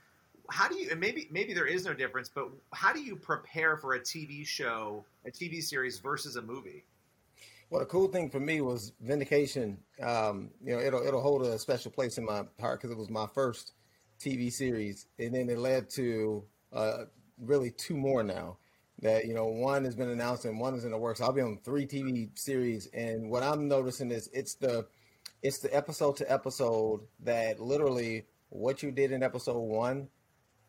[0.51, 3.77] How do you, and maybe maybe there is no difference, but how do you prepare
[3.77, 6.83] for a TV show, a TV series versus a movie?
[7.71, 9.79] Well, the cool thing for me was Vindication.
[10.03, 13.09] Um, you know, it'll it'll hold a special place in my heart because it was
[13.09, 13.73] my first
[14.19, 17.05] TV series, and then it led to uh,
[17.39, 18.57] really two more now
[19.01, 21.21] that you know one has been announced and one is in the works.
[21.21, 24.85] I'll be on three TV series, and what I'm noticing is it's the
[25.41, 30.07] it's the episode to episode that literally what you did in episode one,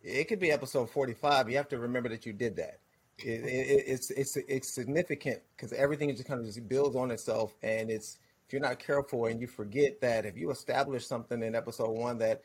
[0.02, 1.48] it could be episode 45.
[1.48, 2.80] You have to remember that you did that.
[3.18, 7.54] It, it, it's it's it's significant because everything just kind of just builds on itself,
[7.62, 11.54] and it's if you're not careful and you forget that if you establish something in
[11.54, 12.42] episode one that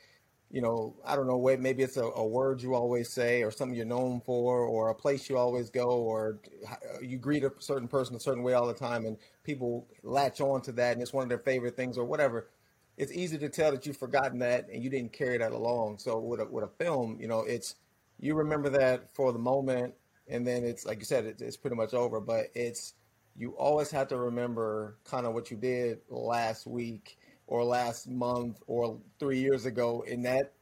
[0.52, 3.76] you know, I don't know, maybe it's a, a, word you always say or something
[3.76, 7.88] you're known for or a place you always go or uh, you greet a certain
[7.88, 11.14] person a certain way all the time and people latch on to that and it's
[11.14, 12.50] one of their favorite things or whatever.
[12.98, 16.00] It's easy to tell that you've forgotten that and you didn't carry that along.
[16.00, 17.76] So with a, with a film, you know, it's,
[18.20, 19.94] you remember that for the moment
[20.28, 22.96] and then it's, like you said, it, it's pretty much over, but it's,
[23.38, 27.18] you always have to remember kind of what you did last week
[27.52, 30.54] or last month or three years ago in that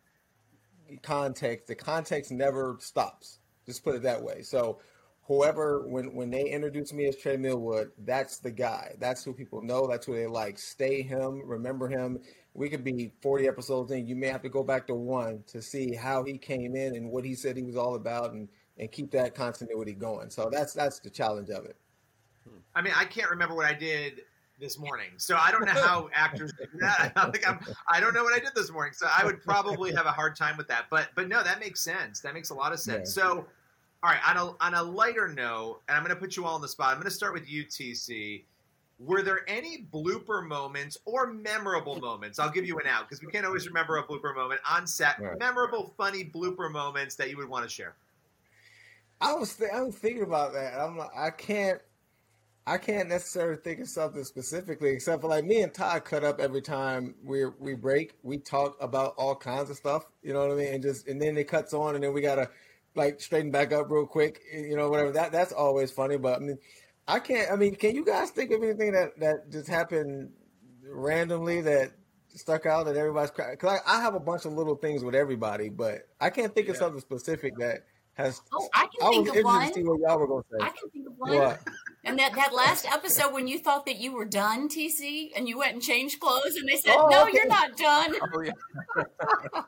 [1.04, 3.38] context the context never stops.
[3.68, 4.42] Just put it that way.
[4.42, 4.80] So
[5.22, 8.96] whoever when when they introduce me as trey millwood that's the guy.
[8.98, 9.86] That's who people know.
[9.86, 10.58] That's who they like.
[10.58, 11.44] Stay him.
[11.46, 12.18] Remember him.
[12.56, 14.08] We could be 40 episodes in.
[14.08, 17.12] You may have to go back to one to see how he came in and
[17.12, 18.50] what he said he was all about and
[18.80, 20.32] and keep that continuity going.
[20.32, 21.76] So that's that's the challenge of it.
[22.74, 24.22] I mean, I can't remember what I did
[24.60, 25.10] this morning.
[25.18, 27.14] So I don't know how actors do that.
[27.16, 28.94] I think I'm, I don't know what I did this morning.
[28.94, 30.86] So I would probably have a hard time with that.
[30.90, 32.20] But but no, that makes sense.
[32.20, 33.16] That makes a lot of sense.
[33.16, 33.24] Yeah.
[33.24, 33.46] So
[34.02, 36.56] all right, on a on a lighter note, and I'm going to put you all
[36.56, 36.92] on the spot.
[36.92, 38.44] I'm going to start with you TC.
[39.00, 42.38] Were there any blooper moments or memorable moments?
[42.38, 45.20] I'll give you an out because we can't always remember a blooper moment on set.
[45.22, 45.40] Right.
[45.40, 47.96] Memorable, funny blooper moments that you would want to share.
[49.22, 50.80] I was th- I was thinking about that.
[50.80, 51.82] I'm like, I can't
[52.70, 56.40] I can't necessarily think of something specifically, except for like me and Todd cut up
[56.40, 58.14] every time we we break.
[58.22, 61.20] We talk about all kinds of stuff, you know what I mean, and just and
[61.20, 62.52] then it cuts on, and then we gotta
[62.94, 65.12] like straighten back up real quick, you know, whatever.
[65.12, 66.60] That that's always funny, but I mean,
[67.08, 67.52] I can't.
[67.52, 70.32] I mean, can you guys think of anything that that just happened
[70.88, 71.94] randomly that
[72.36, 75.70] stuck out that everybody's because I, I, have a bunch of little things with everybody,
[75.70, 76.74] but I can't think yeah.
[76.74, 77.80] of something specific that
[78.14, 78.42] has.
[78.54, 79.56] Oh, I can I think was of one.
[79.56, 80.58] interested to see what y'all were gonna say.
[80.62, 81.36] I can think of one.
[81.36, 81.60] What?
[82.06, 85.58] And that, that last episode when you thought that you were done, TC, and you
[85.58, 87.32] went and changed clothes, and they said, Oh, "No, okay.
[87.34, 88.52] you're not done." Oh, yeah.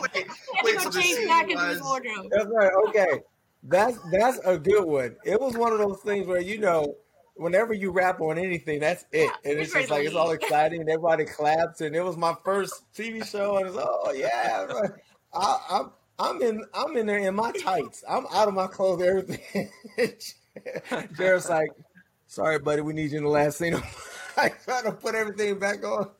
[0.00, 0.26] Wait,
[0.64, 2.26] wait, so go change back into his wardrobe.
[2.30, 2.70] That's right.
[2.88, 3.20] Okay,
[3.64, 5.16] that's that's a good one.
[5.24, 6.96] It was one of those things where you know,
[7.36, 10.80] whenever you rap on anything, that's it, Yeah, and it's just like it's all exciting,
[10.80, 14.90] and everybody claps, and it was my first TV show, and it's oh yeah, right.
[15.34, 18.02] I, I'm I'm in I'm in there in my tights.
[18.08, 19.70] I'm out of my clothes, everything.
[20.58, 21.70] Jarod's like,
[22.26, 23.74] sorry, buddy, we need you in the last scene.
[24.36, 26.10] I trying to put everything back on.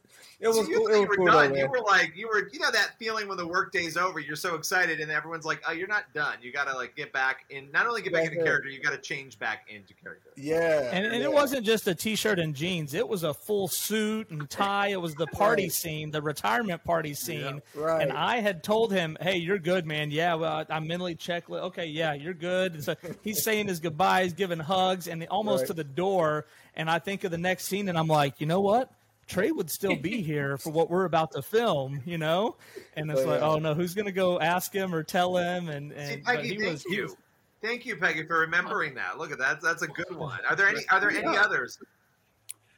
[0.43, 0.87] It was So you cool.
[0.89, 1.55] thought It you were cool, done.
[1.55, 4.57] You were like, you were, you know, that feeling when the workday's over, you're so
[4.57, 6.37] excited, and everyone's like, "Oh, you're not done.
[6.43, 7.71] You got to like get back in.
[7.71, 10.91] Not only get back That's into character, you got to change back into character." Yeah,
[10.93, 11.23] And, and yeah.
[11.29, 12.93] it wasn't just a t-shirt and jeans.
[12.93, 14.89] It was a full suit and tie.
[14.89, 15.73] It was the party Right.
[15.73, 17.63] scene, the retirement party scene.
[17.77, 18.03] right.
[18.03, 20.11] And I had told him, "Hey, you're good, man.
[20.11, 21.49] Yeah, well, I'm mentally checked.
[21.51, 25.67] Okay, yeah, you're good." And so he's saying his goodbyes, giving hugs, and almost Right.
[25.69, 26.47] to the door.
[26.75, 28.91] And I think of the next scene, and I'm like, you know what?
[29.27, 32.57] Trey would still be here for what we're about to film, you know.
[32.97, 33.47] And it's Oh, like, yeah.
[33.49, 35.69] oh no, who's gonna go ask him or tell him?
[35.69, 37.17] And and See, Peggy, he thank was, he you, was
[37.63, 39.19] thank you, Peggy, for remembering that.
[39.19, 39.61] Look at that.
[39.63, 40.41] That's a good one.
[40.49, 40.81] Are there any?
[40.91, 41.43] Are there any Yeah.
[41.43, 41.79] others?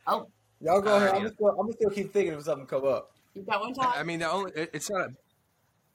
[0.07, 0.29] Oh,
[0.61, 1.09] Y'all go Uh, ahead.
[1.11, 1.21] I'm yeah.
[1.23, 3.11] gonna still, I'm gonna still keep thinking if something come up.
[3.35, 3.95] you got one, Todd?
[3.97, 5.09] I mean, the only it, it's not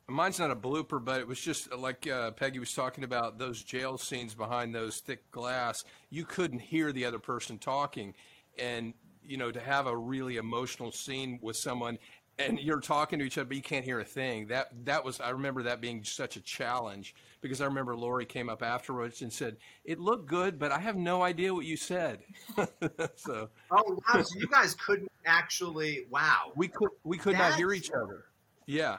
[0.08, 3.38] a mine's not a blooper, but it was just like uh, Peggy was talking about
[3.40, 5.84] those jail scenes behind those thick glass.
[6.10, 8.14] You couldn't hear the other person talking,
[8.60, 8.94] and
[9.26, 11.98] you know to have a really emotional scene with someone
[12.38, 15.20] and you're talking to each other but you can't hear a thing that that was
[15.20, 19.32] i remember that being such a challenge because i remember lori came up afterwards and
[19.32, 22.20] said it looked good but i have no idea what you said
[23.16, 24.22] so Oh wow!
[24.22, 26.06] So you guys couldn't actually.
[26.10, 26.52] Wow.
[26.56, 28.26] we could we could not hear each other.
[28.66, 28.98] Yeah.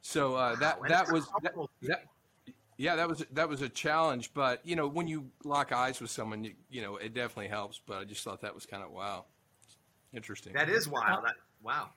[0.00, 2.04] So uh, that Wow, and that was that, that
[2.76, 4.32] yeah that was that was a challenge.
[4.32, 7.80] But you know when you lock eyes with someone, you, you know it definitely helps.
[7.84, 9.24] But I just thought that was kind of wow,
[10.12, 10.52] interesting.
[10.54, 11.24] That is wild.
[11.24, 11.90] That, wow.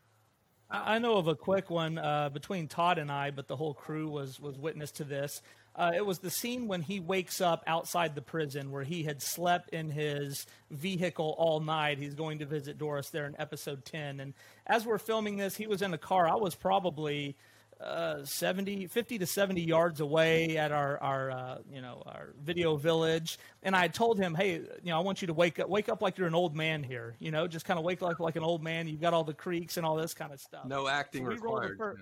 [0.69, 3.73] I I know of a quick one uh, between Todd and I, but the whole
[3.73, 5.41] crew was was witness to this.
[5.75, 9.21] Uh, it was the scene when he wakes up outside the prison, where he had
[9.21, 11.97] slept in his vehicle all night.
[11.97, 14.33] He's going to visit Doris there in episode ten, and
[14.67, 16.27] as we're filming this, he was in a car.
[16.27, 17.37] I was probably
[17.81, 22.75] uh, 70, 50 to 70 yards away at our, our uh, you know, our video
[22.75, 23.39] village.
[23.63, 26.01] And I told him, hey, you know, I want you to wake up, wake up
[26.01, 28.43] like you're an old man here, you know, just kind of wake up like an
[28.43, 28.87] old man.
[28.87, 30.65] You've got all the creaks and all this kind of stuff.
[30.65, 31.97] no acting So we rolled the required.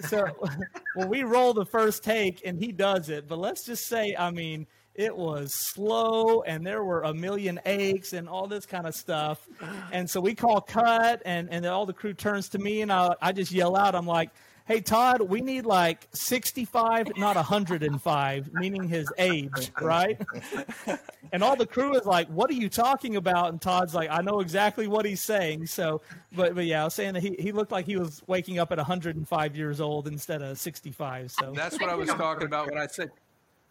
[0.00, 0.26] fir- So,
[0.96, 4.30] well, we roll the first take and he does it, but let's just say, I
[4.30, 8.94] mean, it was slow and there were a million aches and all this kind of
[8.94, 9.48] stuff.
[9.92, 12.92] And so we call cut and, and then all the crew turns to me and
[12.92, 14.28] I, I just yell out, I'm like,
[14.70, 20.16] hey, Todd, we need like 65, not 105, meaning his age, right?
[21.32, 23.50] and all the crew is like, what are you talking about?
[23.50, 25.66] And Todd's like, I know exactly what he's saying.
[25.66, 26.02] So,
[26.36, 28.70] but, but yeah, I was saying that he, he looked like he was waking up
[28.70, 31.32] at 105 years old instead of 65.
[31.32, 33.10] So That's what I was talking about when I said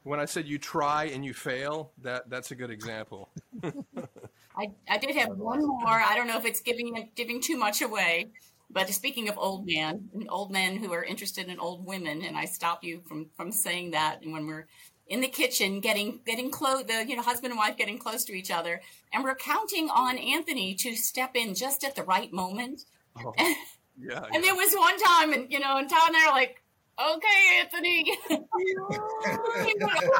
[0.03, 1.91] when I said you try and you fail.
[2.01, 3.29] That that's a good example.
[3.63, 5.87] I, I did have one more.
[5.87, 8.31] I don't know if it's giving giving too much away,
[8.71, 12.37] but speaking of old man, and old men who are interested in old women, and
[12.37, 14.21] I stop you from from saying that.
[14.21, 14.67] And when we're
[15.07, 18.33] in the kitchen, getting getting close, the you know husband and wife getting close to
[18.33, 22.85] each other, and we're counting on Anthony to step in just at the right moment.
[23.17, 23.33] Oh,
[23.99, 24.23] yeah.
[24.33, 26.61] And there was one time, and you know, and Todd and I are like,
[26.99, 28.45] "Okay, Anthony." oh,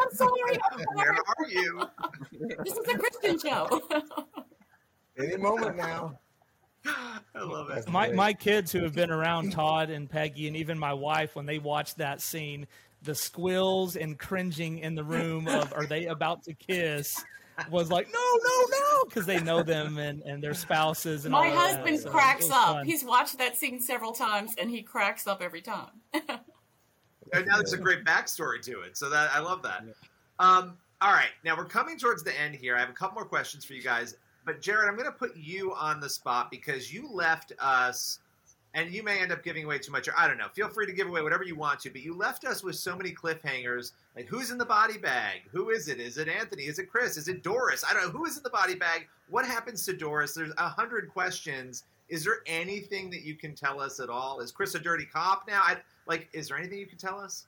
[0.02, 0.60] I'm sorry.
[0.72, 1.20] I'm Where sorry.
[1.38, 1.84] are you?
[2.64, 3.82] This is a Christian show.
[5.20, 6.18] Any moment now.
[7.36, 7.88] I love it.
[7.90, 11.46] my, my kids who have been around Todd and Peggy and even my wife, when
[11.46, 12.68] they watch that scene,
[13.04, 17.24] the squills and cringing in the room of are they about to kiss
[17.70, 21.50] was like, no, no, no, because they know them and, and their spouses and My
[21.50, 21.76] all that.
[21.76, 22.76] husband So cracks up.
[22.76, 22.86] fun.
[22.86, 25.92] He's watched that scene several times, and he cracks up every time.
[27.34, 28.98] And now there's a great backstory to it.
[28.98, 29.84] So that I love that.
[30.40, 32.76] Um, all right, now we're coming towards the end here.
[32.76, 34.16] I have a couple more questions for you guys,
[34.50, 38.18] but Jarod, I'm going to put you on the spot because you left us,
[38.74, 40.08] and you may end up giving away too much.
[40.08, 40.48] Or I don't know.
[40.56, 42.96] Feel free to give away whatever you want to, but you left us with so
[42.96, 43.92] many cliffhangers.
[44.16, 45.42] Like, who's in the body bag?
[45.52, 46.00] Who is it?
[46.00, 46.64] Is it Anthony?
[46.64, 47.16] Is it Chris?
[47.16, 47.86] Is it Doris?
[47.88, 48.10] I don't know.
[48.10, 49.08] Who is in the body bag?
[49.30, 50.34] What happens to Doris?
[50.34, 51.84] There's a hundred questions.
[52.10, 54.40] Is there anything that you can tell us at all?
[54.40, 55.62] Is Chris a dirty cop now?
[55.64, 57.46] I, like, is there anything you can tell us?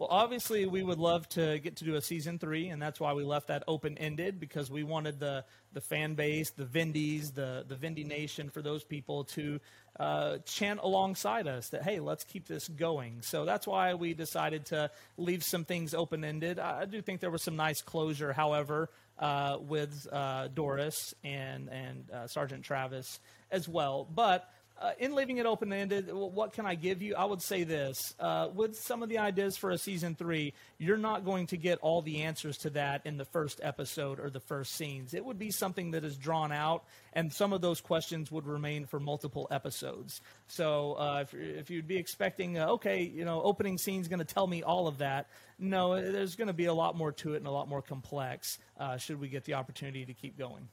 [0.00, 3.12] Well, obviously, we would love to get to do a season three, and that's why
[3.12, 5.44] we left that open ended because we wanted the
[5.74, 9.60] the fan base, the Vindies, the the Vindy Nation, for those people to
[9.98, 13.20] uh, chant alongside us that hey, let's keep this going.
[13.20, 16.58] So that's why we decided to leave some things open ended.
[16.58, 18.88] I do think there was some nice closure, however,
[19.18, 23.20] uh, with uh, Doris and and uh, Sergeant Travis
[23.50, 24.50] as well, but
[24.80, 27.14] uh, in leaving it open ended, what can I give you?
[27.14, 30.96] I would say this uh, with some of the ideas for a season three, you're
[30.96, 34.40] not going to get all the answers to that in the first episode or the
[34.40, 35.12] first scenes.
[35.12, 38.86] It would be something that is drawn out, and some of those questions would remain
[38.86, 40.22] for multiple episodes.
[40.46, 44.24] So uh, if, if, you'd be expecting, uh, okay, you know, opening scene's going to
[44.24, 45.28] tell me all of that,
[45.58, 48.58] no, there's going to be a lot more to it and a lot more complex
[48.78, 50.68] uh, should we get the opportunity to keep going.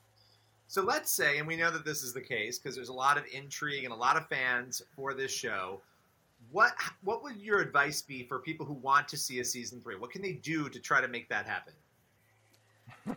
[0.67, 3.17] So let's say, and we know that this is the case because there's a lot
[3.17, 5.81] of intrigue and a lot of fans for this show.
[6.51, 9.95] What what would your advice be for people who want to see a season three?
[9.95, 11.73] What can they do to try to make that happen?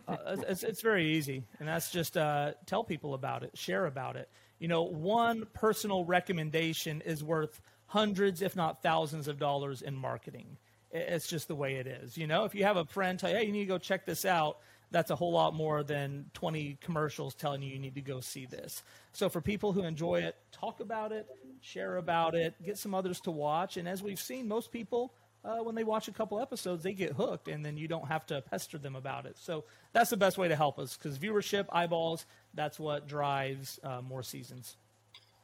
[0.07, 4.15] uh, it's, it's very easy, and that's just uh, tell people about it, share about
[4.15, 4.29] it.
[4.59, 10.57] You know, one personal recommendation is worth hundreds, if not thousands, of dollars in marketing.
[10.91, 12.17] It's just the way it is.
[12.17, 14.05] You know, if you have a friend tell you, hey, you need to go check
[14.05, 14.57] this out,
[14.91, 18.45] that's a whole lot more than 20 commercials telling you you need to go see
[18.45, 18.83] this.
[19.13, 21.27] So for people who enjoy it, talk about it,
[21.61, 23.77] share about it, get some others to watch.
[23.77, 25.13] And as we've seen, most people,
[25.43, 28.25] uh, when they watch a couple episodes, they get hooked, and then you don't have
[28.27, 29.37] to pester them about it.
[29.37, 29.63] So
[29.93, 34.23] that's the best way to help us because viewership, eyeballs, that's what drives uh, more
[34.23, 34.77] seasons.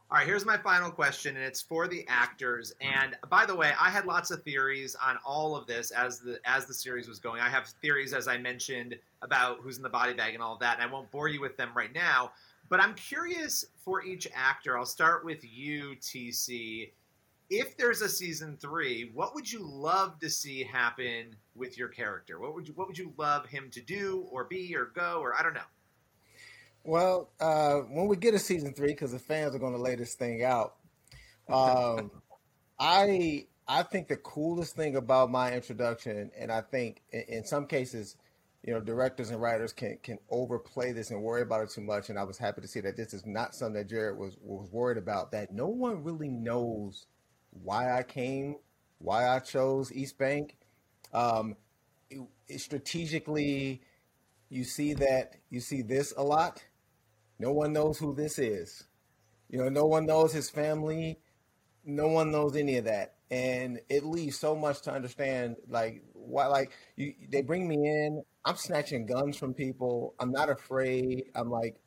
[0.10, 2.74] All right, here's my final question, and it's for the actors.
[2.80, 6.40] And by the way, I had lots of theories on all of this as the
[6.46, 7.42] as the series was going.
[7.42, 10.62] I have theories, as I mentioned, about who's in the body bag and all of
[10.62, 12.32] that, and I won't bore you with them right now.
[12.70, 14.78] But I'm curious for each actor.
[14.78, 16.92] I'll start with you, TC.
[17.50, 22.40] If there's a season three, what would you love to see happen with your character?
[22.40, 25.36] What would you What would you love him to do, or be, or go, or
[25.36, 25.68] I don't know.
[26.88, 29.96] Well, uh, when we get a season three, because the fans are going to lay
[29.96, 30.76] this thing out,
[31.50, 32.10] um,
[32.80, 37.68] I I think the coolest thing about my introduction, and I think in, in, some
[37.68, 38.16] cases,
[38.64, 42.10] you know, directors and writers can can overplay this and worry about it too much.
[42.10, 44.72] And I was happy to see that this is not something that Jarod was was
[44.72, 45.34] worried about.
[45.34, 47.06] That no one really knows
[47.52, 48.56] why I came,
[49.00, 50.56] why I chose East Bank.
[51.14, 51.58] Um,
[52.10, 53.82] it, it strategically,
[54.48, 56.64] you see that you see this a lot
[57.40, 58.84] no one knows who this is.
[59.50, 61.20] You know, no one knows his family.
[61.86, 63.16] No one knows any of that.
[63.32, 65.58] And it leaves so much to understand.
[65.70, 68.24] Like, why, like, you, they bring me in.
[68.46, 70.16] I'm snatching guns from people.
[70.20, 71.26] I'm not afraid.
[71.36, 71.78] I'm like,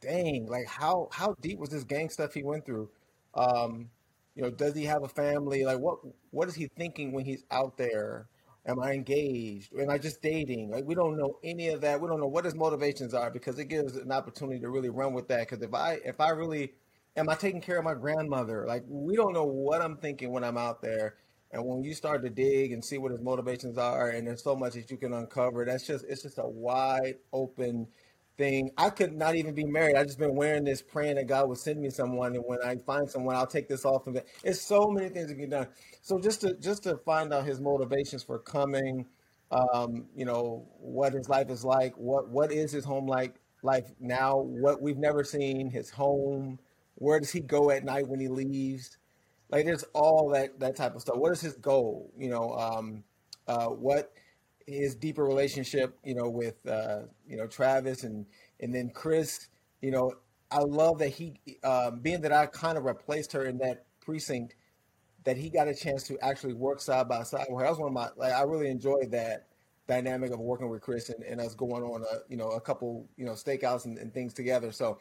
[0.00, 2.90] dang, like, how, how deep was this gang stuff he went through?
[3.34, 3.90] Um,
[4.34, 5.64] you know, does he have a family?
[5.64, 5.98] Like, what,
[6.30, 8.28] what is he thinking when he's out there?
[8.66, 9.72] Am I engaged?
[9.78, 10.70] Am I just dating?
[10.70, 12.00] Like we don't know any of that.
[12.00, 15.12] We don't know what his motivations are because it gives an opportunity to really run
[15.12, 15.40] with that.
[15.40, 16.72] Because if I if I really
[17.16, 18.64] am I taking care of my grandmother?
[18.66, 21.16] Like we don't know what I'm thinking when I'm out there.
[21.52, 24.56] And when you start to dig and see what his motivations are, and there's so
[24.56, 27.86] much that you can uncover, that's just it's just a wide open
[28.36, 28.70] thing.
[28.76, 29.96] I could not even be married.
[29.96, 32.76] I just been wearing this, praying that God would send me someone, and when I
[32.76, 34.06] find someone, I'll take this off.
[34.06, 35.68] And it's so many things can be done.
[36.02, 39.06] So just to just to find out his motivations for coming,
[39.50, 43.90] um, you know, what his life is like, what what is his home like life
[43.98, 46.58] now, what we've never seen, his home,
[46.96, 48.98] where does he go at night when he leaves?
[49.50, 51.16] Like there's all that that type of stuff.
[51.16, 52.12] What is his goal?
[52.16, 53.04] You know, um,
[53.46, 54.12] uh, what
[54.66, 58.26] his deeper relationship, you know, with uh, you know Travis and
[58.60, 59.48] and then Chris.
[59.80, 60.12] You know,
[60.50, 64.54] I love that he, um, being that I kind of replaced her in that precinct,
[65.24, 67.64] that he got a chance to actually work side by side with her.
[67.64, 69.46] That was one of my like I really enjoyed that
[69.86, 73.06] dynamic of working with Chris and, and us going on a you know a couple
[73.16, 74.72] you know stakeouts and, and things together.
[74.72, 74.98] So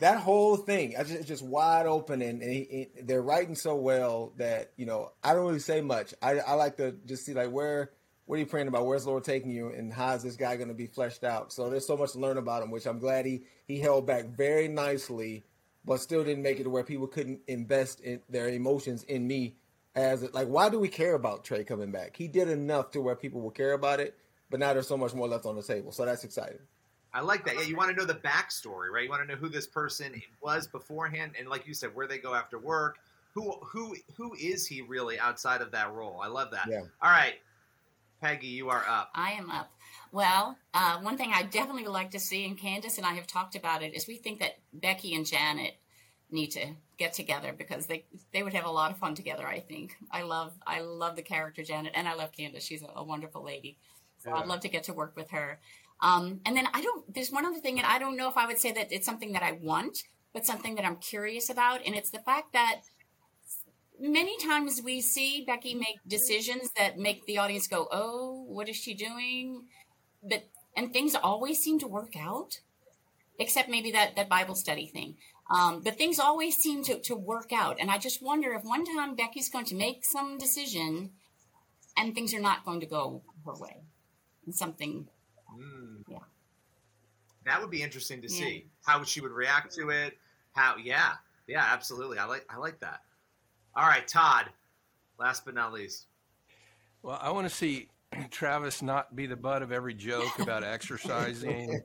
[0.00, 4.32] that whole thing, I just just wide open and, and he, they're writing so well
[4.36, 6.14] that you know I don't really say much.
[6.22, 7.90] I, I like to just see like where
[8.28, 8.84] what are you praying about?
[8.84, 9.70] Where's the Lord taking you?
[9.70, 11.50] And how is this guy going to be fleshed out?
[11.50, 14.26] So there's so much to learn about him, which I'm glad he, he held back
[14.26, 15.46] very nicely,
[15.86, 19.56] but still didn't make it to where people couldn't invest in their emotions in me
[19.94, 22.16] as like, why do we care about Trey coming back?
[22.18, 24.14] He did enough to where people will care about it,
[24.50, 25.90] but now there's so much more left on the table.
[25.90, 26.60] So that's exciting.
[27.14, 27.54] I like that.
[27.54, 29.04] Yeah, you want to know the backstory, right?
[29.04, 32.18] You want to know who this person was beforehand, and like you said, where they
[32.18, 32.98] go after work.
[33.32, 36.20] Who who who is he really outside of that role?
[36.22, 36.66] I love that.
[36.68, 36.82] Yeah.
[37.00, 37.36] All right,
[38.20, 39.10] Peggy, you are up.
[39.14, 39.70] I am up.
[40.10, 43.26] Well, uh, one thing I definitely would like to see, and Candace and I have
[43.26, 45.74] talked about it, is we think that Becky and Janet
[46.30, 46.66] need to
[46.98, 49.46] get together because they they would have a lot of fun together.
[49.46, 49.96] I think.
[50.10, 52.64] I love I love the character Janet, and I love Candace.
[52.64, 53.78] She's a, a wonderful lady.
[54.18, 54.36] So yeah.
[54.36, 55.60] I'd love to get to work with her.
[56.00, 57.12] Um, and then I don't.
[57.12, 59.32] There's one other thing, and I don't know if I would say that it's something
[59.32, 62.80] that I want, but something that I'm curious about, and it's the fact that
[64.00, 68.76] many times we see Becky make decisions that make the audience go, "Oh, what is
[68.76, 69.66] she doing?"
[70.22, 72.60] But and things always seem to work out,
[73.38, 75.16] except maybe that that Bible study thing.
[75.50, 77.78] Um, but things always seem to, to work out.
[77.80, 81.10] And I just wonder if one time Becky's going to make some decision
[81.96, 83.78] and things are not going to go her way.
[84.44, 85.08] And something,
[85.58, 86.02] mm.
[86.08, 86.18] yeah.
[87.46, 88.38] That would be interesting to yeah.
[88.38, 90.18] see how she would react to it.
[90.52, 91.12] How, yeah,
[91.46, 92.18] yeah, absolutely.
[92.18, 93.00] I like, I like that.
[93.74, 94.46] All right, Todd.
[95.18, 96.06] Last but not least.
[97.02, 97.88] Well, I want to see
[98.30, 101.80] Travis not be the butt of every joke about exercising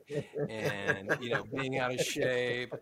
[0.48, 2.74] and you know being out of shape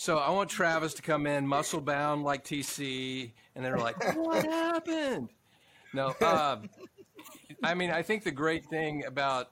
[0.00, 4.44] so I want Travis to come in muscle bound like TC, and they're like, "What
[4.44, 5.28] happened?"
[5.92, 6.58] No, uh,
[7.64, 9.50] I mean, I think the great thing about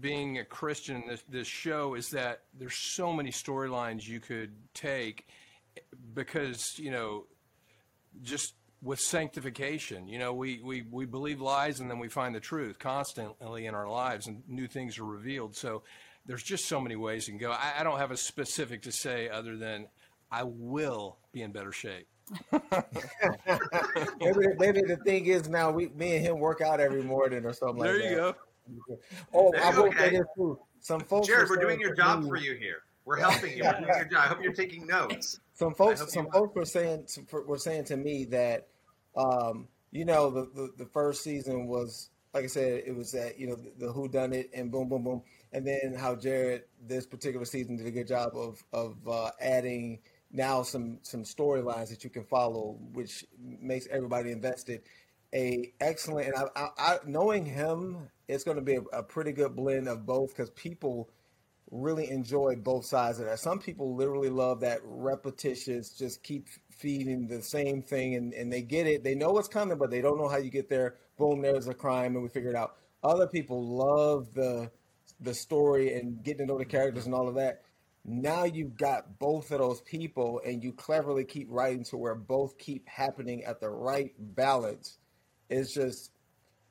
[0.00, 4.52] being a Christian in this, this show is that there's so many storylines you could
[4.74, 5.26] take
[6.12, 7.24] because you know,
[8.22, 12.40] just with sanctification, you know, we, we, we believe lies and then we find the
[12.40, 15.54] truth constantly in our lives and new things are revealed.
[15.54, 15.82] So
[16.26, 17.52] there's just so many ways you can go.
[17.52, 19.86] I, I don't have a specific to say other than
[20.30, 22.08] I will be in better shape.
[24.20, 27.52] maybe, maybe the thing is now we me and him work out every morning or
[27.52, 28.08] something there like that.
[28.08, 28.98] Oh, there you go.
[29.34, 30.58] Oh, I will say this too.
[30.80, 32.82] Some folks, Jarod, we're doing your job for you here.
[33.04, 33.64] We're helping you.
[33.64, 34.24] We're doing your job.
[34.24, 35.40] I hope you're taking notes.
[35.54, 37.06] Some folks, some folks were saying
[37.46, 38.68] were saying to me that,
[39.16, 43.38] um, you know, the, the, the first season was like I said, it was that
[43.38, 45.22] you know the, the who done it and boom, boom, boom
[45.52, 49.98] and then how Jarod this particular season did a good job of of uh, adding
[50.30, 54.82] now some some storylines that you can follow, which makes everybody invested.
[55.34, 59.32] A excellent and I, I, I knowing him, it's going to be a, a pretty
[59.32, 61.08] good blend of both because people
[61.72, 63.40] really enjoy both sides of that.
[63.40, 68.62] Some people literally love that repetitious, just keep feeding the same thing and, and they
[68.62, 69.02] get it.
[69.02, 70.96] They know what's coming, but they don't know how you get there.
[71.18, 72.76] Boom, there's a crime and we figure it out.
[73.02, 74.70] Other people love the
[75.20, 77.62] the story and getting to know the characters and all of that.
[78.04, 82.58] Now you've got both of those people, and you cleverly keep writing to where both
[82.58, 84.98] keep happening at the right balance.
[85.48, 86.10] It's just,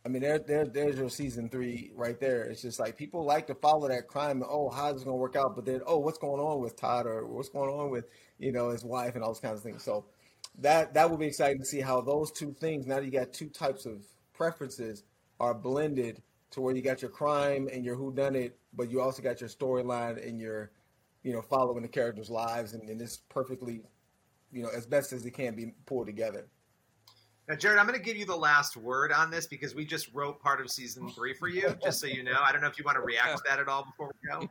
[0.03, 2.43] I mean, there, there, there's your season three right there.
[2.45, 4.41] It's just like people like to follow that crime.
[4.41, 5.55] And, oh, how's it going to work out?
[5.55, 8.05] But then, oh, what's going on with Todd or what's going on with
[8.39, 9.83] you know his wife and all those kinds of things.
[9.83, 10.05] So
[10.59, 12.85] that that will be exciting to see how those two things.
[12.85, 15.03] Now you got two types of preferences
[15.39, 16.21] are blended
[16.51, 19.39] to where you got your crime and your who done it, but you also got
[19.39, 20.71] your storyline and your,
[21.23, 23.81] you know, following the characters' lives, and, and it's perfectly,
[24.51, 26.47] you know, as best as it can be pulled together.
[27.51, 30.07] Now, Jarod, I'm going to give you the last word on this because we just
[30.13, 32.37] wrote part of season three for you, just so you know.
[32.41, 34.49] I don't know if you want to react to that at all before we go.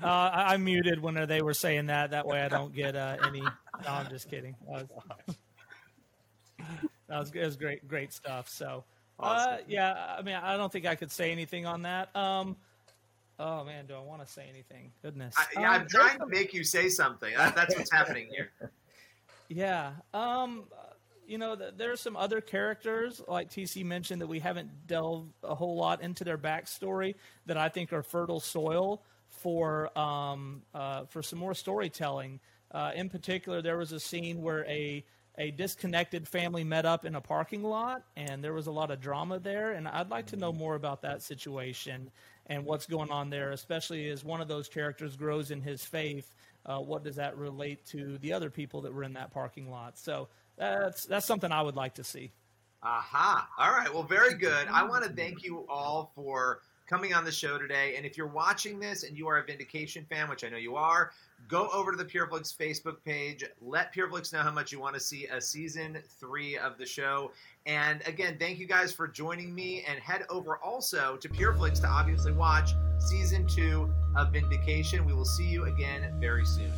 [0.00, 2.12] Uh, I, I muted when they were saying that.
[2.12, 3.40] That way, I don't get uh, any.
[3.40, 3.50] No,
[3.88, 4.54] I'm just kidding.
[4.68, 5.36] That was,
[7.08, 8.48] that was, was great, great stuff.
[8.48, 8.84] So,
[9.18, 12.14] uh, yeah, I mean, I don't think I could say anything on that.
[12.14, 12.56] Um,
[13.40, 14.92] oh man, do I want to say anything?
[15.02, 15.34] Goodness.
[15.36, 17.34] I, yeah, um, I'm trying to make you say something.
[17.36, 18.52] That, that's what's happening here.
[19.54, 19.92] Yeah.
[20.14, 20.64] Um,
[21.32, 25.54] you know, there are some other characters like TC mentioned that we haven't delved a
[25.54, 27.14] whole lot into their backstory
[27.46, 32.38] that I think are fertile soil for um, uh, for some more storytelling.
[32.70, 35.02] Uh, in particular, there was a scene where a
[35.38, 39.00] a disconnected family met up in a parking lot and there was a lot of
[39.00, 42.10] drama there and i'd like to know more about that situation
[42.48, 46.34] and what's going on there especially as one of those characters grows in his faith
[46.66, 49.96] uh, what does that relate to the other people that were in that parking lot
[49.96, 52.32] so that's that's something i would like to see
[52.82, 56.60] aha all right well very good i want to thank you all for
[56.92, 57.94] coming on the show today.
[57.96, 60.76] And if you're watching this and you are a Vindication fan, which I know you
[60.76, 61.12] are,
[61.48, 63.42] go over to the PureFlix Facebook page.
[63.62, 67.32] Let PureFlix know how much you want to see a season three of the show.
[67.64, 69.84] And again, thank you guys for joining me.
[69.88, 75.06] And head over also to PureFlix to obviously watch season two of Vindication.
[75.06, 76.72] We will see you again very soon.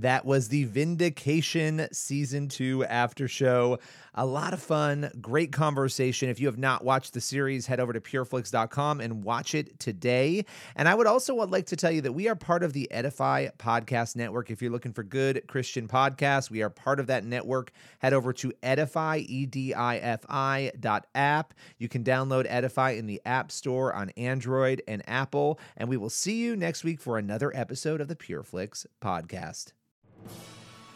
[0.00, 3.80] That was the Vindication Season 2 after show.
[4.14, 6.28] A lot of fun, great conversation.
[6.28, 10.44] If you have not watched the series, head over to pureflix.com and watch it today.
[10.76, 13.48] And I would also like to tell you that we are part of the Edify
[13.58, 14.52] Podcast Network.
[14.52, 17.72] If you're looking for good Christian podcasts, we are part of that network.
[17.98, 21.54] Head over to edify, E-D-I-F-I dot app.
[21.78, 25.58] You can download Edify in the App Store on Android and Apple.
[25.76, 29.72] And we will see you next week for another episode of the PureFlix podcast.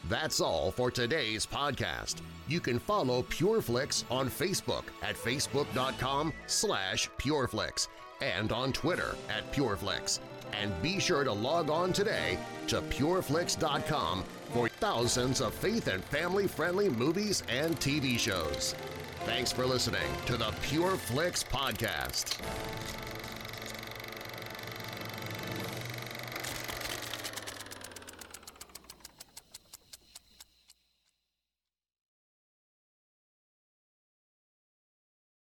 [0.08, 2.16] That's all for today's podcast.
[2.48, 7.88] You can follow PureFlix on Facebook at facebook.com slash PureFlix
[8.20, 10.18] and on Twitter at PureFlix.
[10.60, 16.90] And be sure to log on today to PureFlix.com for thousands of faith and family-friendly
[16.90, 18.74] movies and TV shows.
[19.24, 23.01] Thanks for listening to the PureFlix Podcast.